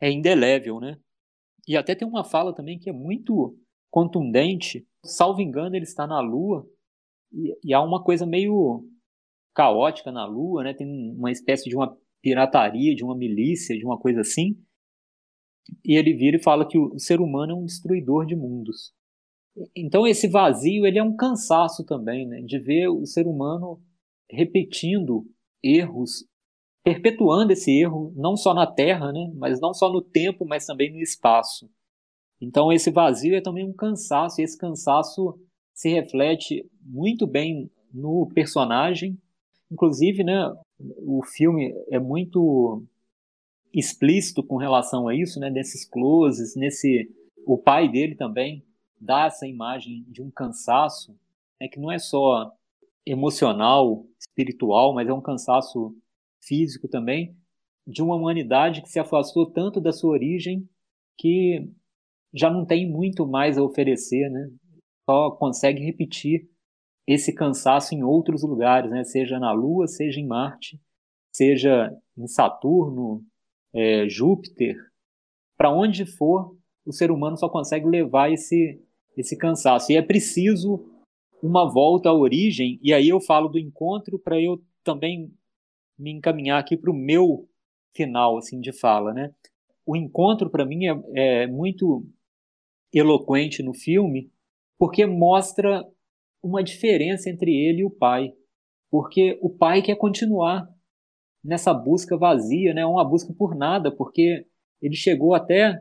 é 0.00 0.10
indelével, 0.10 0.80
né? 0.80 0.96
E 1.66 1.76
até 1.76 1.94
tem 1.94 2.06
uma 2.06 2.24
fala 2.24 2.54
também 2.54 2.78
que 2.78 2.88
é 2.88 2.92
muito 2.92 3.56
contundente. 3.92 4.84
Salvo 5.04 5.42
engano, 5.42 5.76
ele 5.76 5.84
está 5.84 6.06
na 6.06 6.18
Lua 6.18 6.66
e, 7.30 7.54
e 7.62 7.74
há 7.74 7.80
uma 7.80 8.02
coisa 8.02 8.26
meio 8.26 8.88
caótica 9.54 10.10
na 10.10 10.24
Lua, 10.24 10.64
né? 10.64 10.74
Tem 10.74 10.86
uma 11.14 11.30
espécie 11.30 11.68
de 11.68 11.76
uma 11.76 11.96
pirataria, 12.22 12.94
de 12.94 13.04
uma 13.04 13.16
milícia, 13.16 13.76
de 13.76 13.84
uma 13.84 13.98
coisa 13.98 14.22
assim. 14.22 14.56
E 15.84 15.94
ele 15.94 16.14
vira 16.14 16.38
e 16.38 16.42
fala 16.42 16.66
que 16.66 16.78
o 16.78 16.98
ser 16.98 17.20
humano 17.20 17.52
é 17.52 17.54
um 17.54 17.64
destruidor 17.64 18.24
de 18.26 18.34
mundos. 18.34 18.92
Então 19.76 20.06
esse 20.06 20.26
vazio 20.26 20.86
ele 20.86 20.98
é 20.98 21.02
um 21.02 21.14
cansaço 21.14 21.84
também, 21.84 22.26
né, 22.26 22.40
de 22.40 22.58
ver 22.58 22.88
o 22.88 23.04
ser 23.04 23.26
humano 23.26 23.82
repetindo 24.30 25.26
erros, 25.62 26.26
perpetuando 26.82 27.52
esse 27.52 27.70
erro 27.70 28.14
não 28.16 28.34
só 28.34 28.54
na 28.54 28.66
Terra, 28.66 29.12
né, 29.12 29.30
mas 29.36 29.60
não 29.60 29.74
só 29.74 29.92
no 29.92 30.00
tempo, 30.00 30.46
mas 30.46 30.64
também 30.64 30.90
no 30.90 31.00
espaço. 31.00 31.70
Então 32.42 32.72
esse 32.72 32.90
vazio 32.90 33.36
é 33.36 33.40
também 33.40 33.64
um 33.64 33.72
cansaço, 33.72 34.40
e 34.40 34.44
esse 34.44 34.58
cansaço 34.58 35.38
se 35.72 35.88
reflete 35.88 36.68
muito 36.84 37.24
bem 37.24 37.70
no 37.94 38.28
personagem. 38.34 39.16
Inclusive, 39.70 40.24
né, 40.24 40.52
o 40.98 41.22
filme 41.22 41.72
é 41.88 42.00
muito 42.00 42.82
explícito 43.72 44.42
com 44.42 44.56
relação 44.56 45.06
a 45.06 45.14
isso, 45.14 45.38
né, 45.38 45.50
desses 45.50 45.88
closes, 45.88 46.56
nesse 46.56 47.08
o 47.46 47.56
pai 47.56 47.88
dele 47.88 48.16
também 48.16 48.64
dá 49.00 49.26
essa 49.26 49.46
imagem 49.46 50.04
de 50.08 50.20
um 50.20 50.30
cansaço, 50.30 51.16
né, 51.60 51.68
que 51.68 51.78
não 51.78 51.92
é 51.92 51.98
só 51.98 52.52
emocional, 53.06 54.04
espiritual, 54.18 54.92
mas 54.92 55.08
é 55.08 55.12
um 55.12 55.20
cansaço 55.20 55.94
físico 56.40 56.88
também, 56.88 57.36
de 57.86 58.02
uma 58.02 58.16
humanidade 58.16 58.82
que 58.82 58.88
se 58.88 58.98
afastou 58.98 59.46
tanto 59.46 59.80
da 59.80 59.92
sua 59.92 60.10
origem 60.10 60.68
que 61.16 61.68
já 62.34 62.50
não 62.50 62.64
tem 62.64 62.90
muito 62.90 63.26
mais 63.26 63.58
a 63.58 63.62
oferecer, 63.62 64.30
né? 64.30 64.50
Só 65.08 65.30
consegue 65.32 65.84
repetir 65.84 66.48
esse 67.06 67.34
cansaço 67.34 67.94
em 67.94 68.02
outros 68.02 68.42
lugares, 68.42 68.90
né? 68.90 69.04
Seja 69.04 69.38
na 69.38 69.52
Lua, 69.52 69.86
seja 69.86 70.20
em 70.20 70.26
Marte, 70.26 70.80
seja 71.34 71.94
em 72.16 72.26
Saturno, 72.26 73.24
é, 73.74 74.08
Júpiter, 74.08 74.76
para 75.56 75.70
onde 75.70 76.04
for, 76.04 76.56
o 76.86 76.92
ser 76.92 77.10
humano 77.10 77.36
só 77.36 77.48
consegue 77.48 77.86
levar 77.86 78.30
esse 78.30 78.80
esse 79.16 79.36
cansaço. 79.36 79.92
E 79.92 79.96
é 79.96 80.02
preciso 80.02 80.88
uma 81.42 81.70
volta 81.70 82.08
à 82.08 82.14
origem, 82.14 82.78
e 82.82 82.92
aí 82.92 83.08
eu 83.08 83.20
falo 83.20 83.48
do 83.48 83.58
encontro 83.58 84.18
para 84.18 84.40
eu 84.40 84.62
também 84.84 85.30
me 85.98 86.12
encaminhar 86.12 86.58
aqui 86.58 86.76
para 86.76 86.90
o 86.90 86.94
meu 86.94 87.48
final 87.94 88.38
assim 88.38 88.60
de 88.60 88.72
fala, 88.72 89.12
né? 89.12 89.34
O 89.84 89.96
encontro 89.96 90.48
para 90.48 90.64
mim 90.64 90.86
é, 90.86 91.42
é 91.42 91.46
muito 91.46 92.06
eloquente 92.92 93.62
no 93.62 93.72
filme 93.74 94.30
porque 94.78 95.06
mostra 95.06 95.86
uma 96.42 96.62
diferença 96.62 97.30
entre 97.30 97.52
ele 97.54 97.82
e 97.82 97.84
o 97.84 97.90
pai, 97.90 98.34
porque 98.90 99.38
o 99.40 99.48
pai 99.48 99.80
quer 99.80 99.96
continuar 99.96 100.68
nessa 101.42 101.72
busca 101.72 102.16
vazia, 102.16 102.74
né? 102.74 102.84
Uma 102.84 103.04
busca 103.04 103.32
por 103.32 103.54
nada, 103.54 103.94
porque 103.94 104.46
ele 104.80 104.94
chegou 104.94 105.34
até 105.34 105.80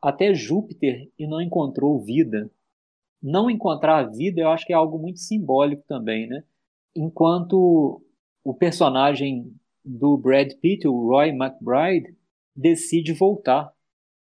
até 0.00 0.34
Júpiter 0.34 1.10
e 1.18 1.26
não 1.26 1.40
encontrou 1.40 1.98
vida 1.98 2.50
não 3.24 3.48
encontrar 3.48 4.02
vida, 4.10 4.42
eu 4.42 4.50
acho 4.50 4.66
que 4.66 4.72
é 4.72 4.76
algo 4.76 4.98
muito 4.98 5.18
simbólico 5.18 5.82
também, 5.88 6.26
né? 6.26 6.44
Enquanto 6.94 8.02
o 8.44 8.52
personagem 8.52 9.50
do 9.82 10.18
Brad 10.18 10.52
Pitt, 10.60 10.86
o 10.86 11.08
Roy 11.08 11.30
McBride, 11.30 12.14
decide 12.54 13.14
voltar. 13.14 13.72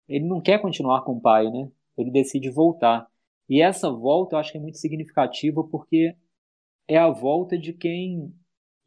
Ele 0.07 0.25
não 0.25 0.41
quer 0.41 0.59
continuar 0.59 1.03
com 1.03 1.13
o 1.13 1.21
pai, 1.21 1.51
né? 1.51 1.69
Ele 2.01 2.11
decide 2.11 2.49
voltar. 2.49 3.07
E 3.47 3.61
essa 3.61 3.91
volta 3.91 4.35
eu 4.35 4.39
acho 4.39 4.51
que 4.51 4.57
é 4.57 4.61
muito 4.61 4.77
significativa 4.77 5.63
porque 5.63 6.15
é 6.87 6.97
a 6.97 7.09
volta 7.09 7.57
de 7.57 7.73
quem 7.73 8.33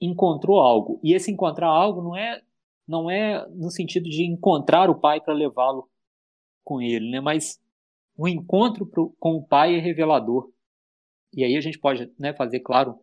encontrou 0.01 0.61
algo. 0.61 1.01
E 1.03 1.15
esse 1.15 1.31
encontrar 1.31 1.69
algo 1.69 2.03
não 2.03 2.17
é 2.17 2.43
não 2.87 3.11
é 3.11 3.47
no 3.49 3.71
sentido 3.71 4.09
de 4.09 4.25
encontrar 4.25 4.91
o 4.91 4.99
pai 4.99 5.21
para 5.21 5.33
levá-lo 5.33 5.89
com 6.65 6.81
ele, 6.81 7.11
né? 7.11 7.21
Mas 7.21 7.61
o 8.17 8.29
encontro 8.29 8.87
pro, 8.87 9.15
com 9.19 9.37
o 9.37 9.47
pai 9.47 9.77
é 9.77 9.79
revelador. 9.79 10.51
E 11.33 11.45
aí 11.45 11.57
a 11.57 11.61
gente 11.61 11.79
pode 11.79 12.13
né, 12.19 12.35
fazer, 12.35 12.61
claro, 12.61 12.99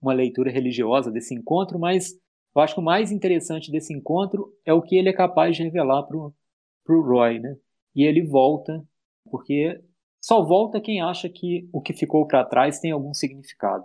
uma 0.00 0.12
leitura 0.12 0.50
religiosa 0.50 1.10
desse 1.10 1.34
encontro, 1.34 1.78
mas 1.78 2.12
eu 2.54 2.62
acho 2.62 2.74
que 2.74 2.80
o 2.80 2.84
mais 2.84 3.12
interessante 3.12 3.70
desse 3.70 3.94
encontro 3.94 4.52
é 4.64 4.72
o 4.72 4.82
que 4.82 4.96
ele 4.96 5.08
é 5.08 5.12
capaz 5.12 5.56
de 5.56 5.62
revelar 5.62 6.02
para 6.02 6.16
o 6.16 6.34
Roy, 7.02 7.38
né? 7.38 7.56
E 7.94 8.04
ele 8.04 8.22
volta, 8.22 8.84
porque 9.28 9.82
só 10.22 10.42
volta 10.42 10.80
quem 10.80 11.00
acha 11.00 11.28
que 11.28 11.68
o 11.72 11.80
que 11.80 11.92
ficou 11.92 12.26
para 12.26 12.44
trás 12.44 12.78
tem 12.78 12.90
algum 12.90 13.14
significado. 13.14 13.84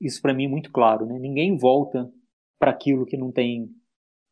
Isso 0.00 0.22
para 0.22 0.34
mim 0.34 0.46
é 0.46 0.48
muito 0.48 0.72
claro, 0.72 1.06
né? 1.06 1.18
Ninguém 1.18 1.56
volta 1.56 2.10
para 2.58 2.70
aquilo 2.70 3.06
que 3.06 3.16
não 3.16 3.30
tem 3.30 3.70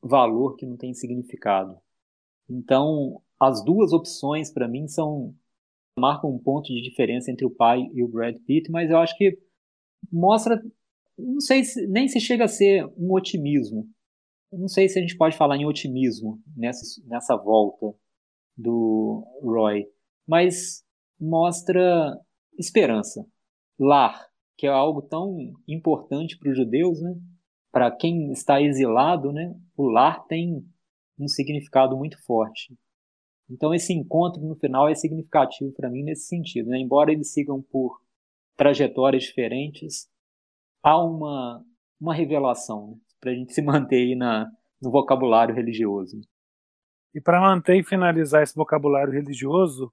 valor, 0.03 0.57
que 0.57 0.67
não 0.67 0.77
tem 0.77 0.95
significado. 0.95 1.79
Então, 2.49 3.21
as 3.41 3.65
duas 3.65 3.93
opções 3.93 4.51
para 4.53 4.69
mim 4.69 4.89
são 4.89 5.35
marcam 5.99 6.31
um 6.31 6.39
ponto 6.39 6.67
de 6.67 6.83
diferença 6.83 7.31
entre 7.31 7.47
o 7.47 7.51
pai 7.51 7.91
e 7.95 8.03
o 8.03 8.09
Brad 8.09 8.37
Pitt, 8.47 8.71
mas 8.71 8.91
eu 8.91 8.99
acho 8.99 9.17
que 9.17 9.39
mostra, 10.13 10.63
não 11.19 11.41
sei 11.41 11.65
se, 11.65 11.87
nem 11.87 12.07
se 12.07 12.21
chega 12.21 12.45
a 12.45 12.49
ser 12.49 12.87
um 12.99 13.13
otimismo. 13.13 13.89
Não 14.53 14.69
sei 14.69 14.89
se 14.89 14.99
a 14.99 15.03
gente 15.03 15.17
pode 15.17 15.37
falar 15.37 15.57
em 15.57 15.67
otimismo 15.67 16.41
nessa, 16.55 17.03
nessa 17.07 17.37
volta 17.37 17.95
do 18.57 19.27
Roy, 19.43 19.87
mas 20.27 20.85
mostra 21.21 22.19
esperança, 22.59 23.25
lar, 23.79 24.27
que 24.57 24.67
é 24.67 24.71
algo 24.71 25.03
tão 25.03 25.37
importante 25.69 26.39
para 26.39 26.51
os 26.51 26.57
judeus, 26.57 27.01
né? 27.01 27.15
Para 27.71 27.91
quem 27.91 28.33
está 28.33 28.61
exilado, 28.61 29.33
né? 29.33 29.55
O 29.77 29.89
lar 29.89 30.27
tem 30.27 30.65
um 31.19 31.29
significado 31.29 31.97
muito 31.97 32.23
forte. 32.25 32.77
Então 33.51 33.75
esse 33.75 33.93
encontro 33.93 34.43
no 34.43 34.57
final 34.57 34.89
é 34.89 34.95
significativo 34.95 35.73
para 35.73 35.91
mim 35.91 36.03
nesse 36.03 36.27
sentido, 36.27 36.71
né? 36.71 36.79
Embora 36.79 37.13
eles 37.13 37.33
sigam 37.33 37.63
por 37.63 38.01
trajetórias 38.57 39.25
diferentes, 39.25 40.09
há 40.83 41.03
uma 41.03 41.65
uma 42.01 42.15
revelação 42.15 42.89
né? 42.89 42.97
para 43.21 43.31
a 43.31 43.35
gente 43.35 43.53
se 43.53 43.63
manter 43.63 43.97
aí 43.97 44.15
na, 44.15 44.51
no 44.81 44.91
vocabulário 44.91 45.55
religioso. 45.55 46.21
E 47.15 47.21
para 47.21 47.41
manter 47.41 47.77
e 47.77 47.83
finalizar 47.83 48.43
esse 48.43 48.55
vocabulário 48.55 49.13
religioso, 49.13 49.93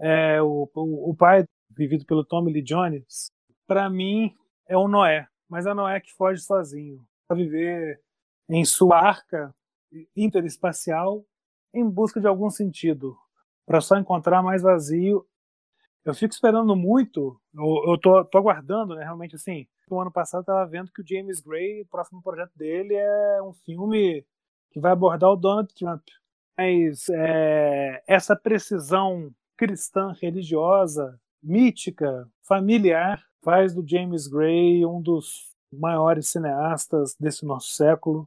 é, 0.00 0.40
o, 0.42 0.70
o, 0.74 1.10
o, 1.10 1.14
pai, 1.16 1.44
vivido 1.70 2.04
pelo 2.04 2.24
Tommy 2.24 2.52
Lee 2.52 2.62
Jones, 2.62 3.30
para 3.66 3.88
mim 3.90 4.34
é 4.66 4.76
o 4.76 4.88
Noé, 4.88 5.26
mas 5.48 5.66
é 5.66 5.72
o 5.72 5.74
Noé 5.74 6.00
que 6.00 6.12
foge 6.14 6.40
sozinho 6.40 7.04
para 7.26 7.36
viver 7.36 8.00
em 8.48 8.64
sua 8.64 8.98
arca 8.98 9.54
interespacial 10.16 11.24
em 11.72 11.88
busca 11.88 12.20
de 12.20 12.26
algum 12.26 12.50
sentido, 12.50 13.16
para 13.66 13.80
só 13.80 13.96
encontrar 13.96 14.42
mais 14.42 14.62
vazio. 14.62 15.26
Eu 16.04 16.14
fico 16.14 16.32
esperando 16.32 16.74
muito, 16.74 17.38
eu, 17.54 17.92
eu 17.92 17.98
tô, 17.98 18.24
tô 18.24 18.38
aguardando, 18.38 18.94
né, 18.94 19.02
realmente 19.02 19.34
assim. 19.34 19.66
No 19.90 20.00
ano 20.00 20.10
passado 20.12 20.40
eu 20.40 20.42
estava 20.42 20.66
vendo 20.66 20.90
que 20.92 21.02
o 21.02 21.06
James 21.06 21.40
Gray, 21.40 21.82
o 21.82 21.86
próximo 21.86 22.22
projeto 22.22 22.52
dele 22.56 22.94
é 22.94 23.42
um 23.42 23.52
filme 23.52 24.24
que 24.70 24.80
vai 24.80 24.92
abordar 24.92 25.30
o 25.30 25.36
Donald 25.36 25.72
Trump. 25.74 26.02
Mas 26.56 27.08
é, 27.10 28.02
essa 28.06 28.34
precisão 28.34 29.32
cristã, 29.58 30.14
religiosa, 30.22 31.20
mítica, 31.42 32.26
familiar, 32.42 33.22
faz 33.42 33.74
do 33.74 33.86
James 33.86 34.28
Gray 34.28 34.86
um 34.86 35.02
dos 35.02 35.52
maiores 35.70 36.28
cineastas 36.28 37.16
desse 37.18 37.44
nosso 37.44 37.72
século. 37.72 38.26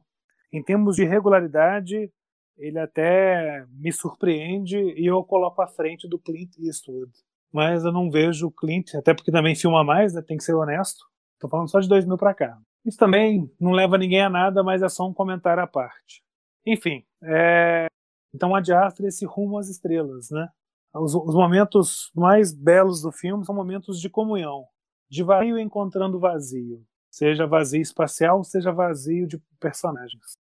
Em 0.52 0.62
termos 0.62 0.96
de 0.96 1.04
regularidade, 1.04 2.12
ele 2.58 2.78
até 2.78 3.64
me 3.70 3.90
surpreende 3.90 4.76
e 4.78 5.06
eu 5.06 5.24
coloco 5.24 5.62
à 5.62 5.66
frente 5.66 6.06
do 6.06 6.18
Clint 6.18 6.50
Eastwood. 6.58 7.10
Mas 7.50 7.84
eu 7.84 7.92
não 7.92 8.10
vejo 8.10 8.46
o 8.46 8.52
Clint, 8.52 8.94
até 8.94 9.14
porque 9.14 9.32
também 9.32 9.54
filma 9.54 9.82
mais, 9.82 10.12
né, 10.12 10.22
tem 10.22 10.36
que 10.36 10.44
ser 10.44 10.54
honesto. 10.54 11.04
Tô 11.38 11.48
falando 11.48 11.70
só 11.70 11.80
de 11.80 11.88
2000 11.88 12.16
para 12.16 12.34
cá. 12.34 12.58
Isso 12.84 12.98
também 12.98 13.50
não 13.58 13.72
leva 13.72 13.96
ninguém 13.96 14.22
a 14.22 14.30
nada, 14.30 14.62
mas 14.62 14.82
é 14.82 14.88
só 14.88 15.08
um 15.08 15.14
comentário 15.14 15.62
à 15.62 15.66
parte. 15.66 16.22
Enfim, 16.64 17.04
é... 17.22 17.86
então 18.34 18.54
adiastra 18.54 19.06
esse 19.08 19.24
rumo 19.24 19.58
às 19.58 19.68
estrelas, 19.68 20.30
né? 20.30 20.48
Os, 20.94 21.14
os, 21.14 21.34
momentos 21.34 22.10
mais 22.14 22.52
belos 22.52 23.00
do 23.00 23.10
filme 23.10 23.44
são 23.44 23.54
momentos 23.54 23.98
de 23.98 24.10
comunhão, 24.10 24.66
de 25.08 25.22
vazio 25.22 25.58
encontrando 25.58 26.20
vazio, 26.20 26.84
seja 27.10 27.46
vazio 27.46 27.80
espacial, 27.80 28.44
seja 28.44 28.70
vazio 28.72 29.26
de 29.26 29.38
personagens. 29.58 30.36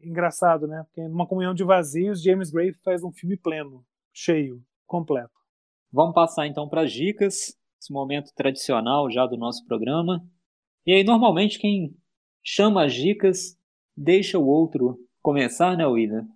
Engraçado, 0.00 0.66
né? 0.66 0.84
Porque 0.84 1.06
numa 1.08 1.26
comunhão 1.26 1.54
de 1.54 1.62
vazios, 1.62 2.22
James 2.22 2.50
Gray 2.50 2.72
faz 2.84 3.04
um 3.04 3.12
filme 3.12 3.36
pleno, 3.36 3.84
cheio, 4.12 4.60
completo. 4.86 5.32
Vamos 5.92 6.14
passar 6.14 6.46
então 6.46 6.68
para 6.68 6.82
as 6.82 6.92
dicas, 6.92 7.56
esse 7.80 7.92
momento 7.92 8.32
tradicional 8.34 9.10
já 9.10 9.26
do 9.26 9.36
nosso 9.36 9.64
programa. 9.64 10.26
E 10.84 10.92
aí, 10.92 11.04
normalmente, 11.04 11.58
quem 11.58 11.96
chama 12.42 12.84
as 12.84 12.92
dicas 12.92 13.56
deixa 13.96 14.38
o 14.38 14.46
outro 14.46 14.98
começar, 15.22 15.76
né, 15.76 15.86
William? 15.86 16.26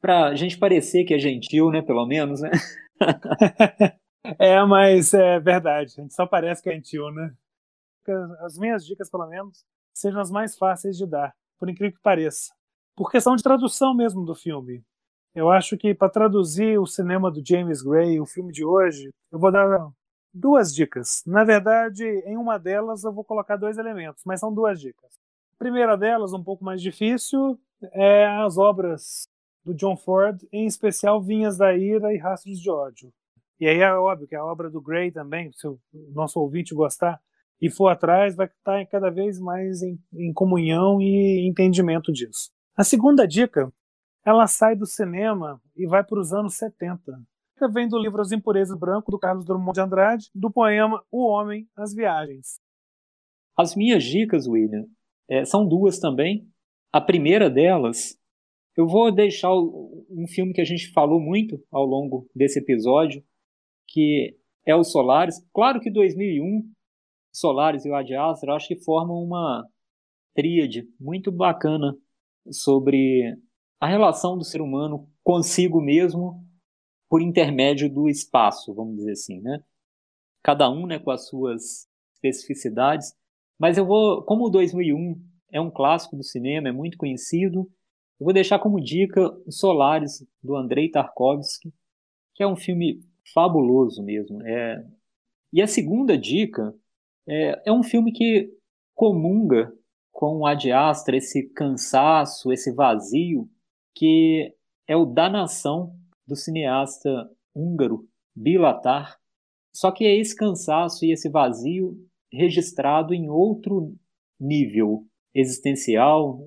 Pra 0.00 0.34
gente 0.34 0.58
parecer 0.58 1.04
que 1.04 1.14
é 1.14 1.18
gentil, 1.18 1.70
né, 1.70 1.80
pelo 1.80 2.06
menos, 2.06 2.40
né? 2.40 2.50
é, 4.38 4.64
mas 4.64 5.12
é 5.14 5.38
verdade, 5.38 5.94
a 5.98 6.02
gente 6.02 6.14
só 6.14 6.26
parece 6.26 6.62
que 6.62 6.70
é 6.70 6.74
gentil, 6.74 7.10
né? 7.10 7.34
As 8.40 8.58
minhas 8.58 8.84
dicas, 8.84 9.10
pelo 9.10 9.26
menos, 9.26 9.64
sejam 9.92 10.20
as 10.20 10.30
mais 10.30 10.56
fáceis 10.56 10.96
de 10.96 11.06
dar, 11.06 11.34
por 11.58 11.68
incrível 11.68 11.96
que 11.96 12.02
pareça. 12.02 12.52
Por 12.94 13.10
questão 13.10 13.36
de 13.36 13.42
tradução 13.42 13.94
mesmo 13.94 14.24
do 14.24 14.34
filme. 14.34 14.82
Eu 15.34 15.50
acho 15.50 15.76
que 15.76 15.94
para 15.94 16.08
traduzir 16.08 16.78
o 16.78 16.86
cinema 16.86 17.30
do 17.30 17.42
James 17.46 17.82
Gray, 17.82 18.18
o 18.20 18.26
filme 18.26 18.52
de 18.52 18.64
hoje, 18.64 19.10
eu 19.30 19.38
vou 19.38 19.52
dar 19.52 19.90
duas 20.32 20.74
dicas. 20.74 21.22
Na 21.26 21.44
verdade, 21.44 22.04
em 22.26 22.36
uma 22.36 22.58
delas 22.58 23.04
eu 23.04 23.12
vou 23.12 23.24
colocar 23.24 23.56
dois 23.56 23.76
elementos, 23.76 24.22
mas 24.24 24.40
são 24.40 24.52
duas 24.52 24.80
dicas. 24.80 25.10
A 25.54 25.58
primeira 25.58 25.96
delas, 25.96 26.32
um 26.32 26.42
pouco 26.42 26.64
mais 26.64 26.80
difícil, 26.80 27.58
é 27.92 28.26
as 28.26 28.56
obras 28.56 29.28
do 29.66 29.74
John 29.74 29.96
Ford, 29.96 30.40
em 30.52 30.64
especial 30.64 31.20
Vinhas 31.20 31.58
da 31.58 31.76
Ira 31.76 32.14
e 32.14 32.18
Rastros 32.18 32.60
de 32.60 32.70
Ódio. 32.70 33.12
E 33.58 33.66
aí 33.66 33.80
é 33.80 33.92
óbvio 33.92 34.28
que 34.28 34.36
a 34.36 34.44
obra 34.44 34.70
do 34.70 34.80
Gray 34.80 35.10
também, 35.10 35.50
se 35.52 35.66
o 35.66 35.80
nosso 36.14 36.38
ouvinte 36.38 36.72
gostar 36.72 37.20
e 37.60 37.68
for 37.68 37.88
atrás, 37.88 38.36
vai 38.36 38.46
estar 38.46 38.86
cada 38.86 39.10
vez 39.10 39.40
mais 39.40 39.82
em, 39.82 39.98
em 40.14 40.32
comunhão 40.32 41.02
e 41.02 41.48
entendimento 41.48 42.12
disso. 42.12 42.52
A 42.76 42.84
segunda 42.84 43.26
dica, 43.26 43.72
ela 44.24 44.46
sai 44.46 44.76
do 44.76 44.86
cinema 44.86 45.60
e 45.74 45.84
vai 45.84 46.04
para 46.04 46.20
os 46.20 46.32
anos 46.32 46.54
70 46.56 47.18
vem 47.72 47.88
do 47.88 47.98
livro 47.98 48.20
As 48.20 48.32
Impurezas 48.32 48.78
Branco, 48.78 49.10
do 49.10 49.18
Carlos 49.18 49.46
Drummond 49.46 49.72
de 49.72 49.80
Andrade, 49.80 50.30
do 50.34 50.50
poema 50.50 51.02
O 51.10 51.26
Homem, 51.26 51.66
As 51.74 51.94
Viagens. 51.94 52.60
As 53.56 53.74
minhas 53.74 54.04
dicas, 54.04 54.46
William, 54.46 54.84
é, 55.28 55.46
são 55.46 55.66
duas 55.66 55.98
também. 55.98 56.46
A 56.92 57.00
primeira 57.00 57.48
delas, 57.48 58.18
eu 58.76 58.86
vou 58.86 59.10
deixar 59.10 59.52
um 59.54 60.26
filme 60.28 60.52
que 60.52 60.60
a 60.60 60.64
gente 60.64 60.92
falou 60.92 61.18
muito 61.18 61.58
ao 61.72 61.84
longo 61.84 62.28
desse 62.34 62.58
episódio, 62.58 63.24
que 63.88 64.36
é 64.66 64.74
o 64.74 64.84
Solaris. 64.84 65.36
Claro 65.54 65.80
que 65.80 65.90
2001, 65.90 66.70
Solaris 67.32 67.84
e 67.84 67.90
o 67.90 67.94
Ad 67.94 68.14
Astra, 68.14 68.54
acho 68.54 68.68
que 68.68 68.84
formam 68.84 69.22
uma 69.22 69.66
tríade 70.34 70.86
muito 71.00 71.32
bacana 71.32 71.96
sobre 72.50 73.34
a 73.80 73.88
relação 73.88 74.36
do 74.36 74.44
ser 74.44 74.60
humano 74.60 75.08
consigo 75.24 75.80
mesmo 75.80 76.44
por 77.08 77.22
intermédio 77.22 77.92
do 77.92 78.08
espaço, 78.08 78.74
vamos 78.74 78.96
dizer 78.96 79.12
assim, 79.12 79.40
né? 79.40 79.60
Cada 80.42 80.70
um, 80.70 80.86
né, 80.86 80.98
com 80.98 81.10
as 81.10 81.28
suas 81.28 81.88
especificidades. 82.14 83.12
Mas 83.58 83.78
eu 83.78 83.86
vou, 83.86 84.22
como 84.24 84.46
o 84.46 84.50
2001 84.50 85.14
é 85.52 85.60
um 85.60 85.70
clássico 85.70 86.16
do 86.16 86.22
cinema, 86.22 86.68
é 86.68 86.72
muito 86.72 86.98
conhecido, 86.98 87.68
eu 88.18 88.24
vou 88.24 88.32
deixar 88.32 88.58
como 88.58 88.80
dica 88.80 89.20
o 89.46 89.52
Solaris 89.52 90.26
do 90.42 90.56
Andrei 90.56 90.90
Tarkovsky, 90.90 91.72
que 92.34 92.42
é 92.42 92.46
um 92.46 92.56
filme 92.56 93.00
fabuloso 93.32 94.02
mesmo. 94.02 94.42
É... 94.46 94.84
E 95.52 95.60
a 95.60 95.66
segunda 95.66 96.16
dica 96.16 96.74
é, 97.28 97.62
é 97.66 97.72
um 97.72 97.82
filme 97.82 98.12
que 98.12 98.50
comunga 98.94 99.72
com 100.10 100.38
o 100.38 100.46
Ad 100.46 100.70
Astra, 100.72 101.16
esse 101.16 101.50
cansaço, 101.50 102.50
esse 102.50 102.72
vazio, 102.72 103.48
que 103.94 104.54
é 104.88 104.96
o 104.96 105.04
da 105.04 105.28
nação 105.28 105.94
do 106.26 106.34
cineasta 106.34 107.30
húngaro 107.54 108.08
Bilatar. 108.34 109.18
Só 109.74 109.90
que 109.90 110.04
é 110.06 110.16
esse 110.16 110.34
cansaço 110.34 111.04
e 111.04 111.12
esse 111.12 111.28
vazio 111.28 111.96
registrado 112.32 113.12
em 113.12 113.28
outro 113.28 113.94
nível 114.40 115.06
existencial, 115.36 116.40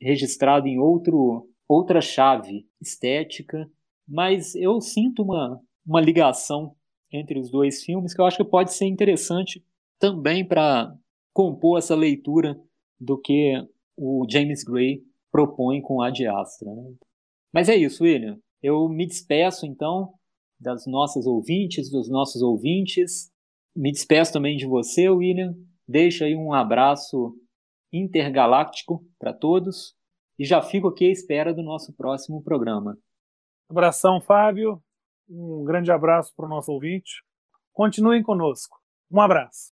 registrado 0.00 0.66
em 0.66 0.78
outro, 0.78 1.48
outra 1.68 2.00
chave 2.00 2.66
estética, 2.80 3.70
mas 4.06 4.54
eu 4.56 4.80
sinto 4.80 5.22
uma, 5.22 5.60
uma 5.86 6.00
ligação 6.00 6.74
entre 7.12 7.38
os 7.38 7.50
dois 7.50 7.84
filmes 7.84 8.12
que 8.12 8.20
eu 8.20 8.26
acho 8.26 8.36
que 8.36 8.44
pode 8.44 8.74
ser 8.74 8.86
interessante 8.86 9.64
também 10.00 10.46
para 10.46 10.92
compor 11.32 11.78
essa 11.78 11.94
leitura 11.94 12.60
do 13.00 13.16
que 13.16 13.54
o 13.96 14.26
James 14.28 14.64
Gray 14.64 15.00
propõe 15.30 15.80
com 15.80 16.02
a 16.02 16.08
Astra. 16.08 16.74
Né? 16.74 16.94
Mas 17.52 17.68
é 17.68 17.76
isso, 17.76 18.02
William. 18.02 18.38
Eu 18.60 18.88
me 18.88 19.06
despeço, 19.06 19.64
então, 19.64 20.12
das 20.58 20.86
nossas 20.86 21.26
ouvintes, 21.26 21.90
dos 21.90 22.08
nossos 22.08 22.42
ouvintes. 22.42 23.30
Me 23.76 23.92
despeço 23.92 24.32
também 24.32 24.56
de 24.56 24.66
você, 24.66 25.08
William. 25.08 25.54
Deixa 25.86 26.24
aí 26.24 26.34
um 26.34 26.52
abraço 26.52 27.36
intergaláctico 27.98 29.04
para 29.18 29.32
todos 29.32 29.94
e 30.38 30.44
já 30.44 30.60
fico 30.60 30.88
aqui 30.88 31.06
à 31.06 31.12
espera 31.12 31.54
do 31.54 31.62
nosso 31.62 31.92
próximo 31.94 32.42
programa. 32.42 32.98
Abração, 33.68 34.20
Fábio. 34.20 34.82
Um 35.28 35.64
grande 35.64 35.90
abraço 35.90 36.32
para 36.36 36.46
o 36.46 36.48
nosso 36.48 36.72
ouvinte. 36.72 37.22
Continuem 37.72 38.22
conosco. 38.22 38.78
Um 39.10 39.20
abraço. 39.20 39.73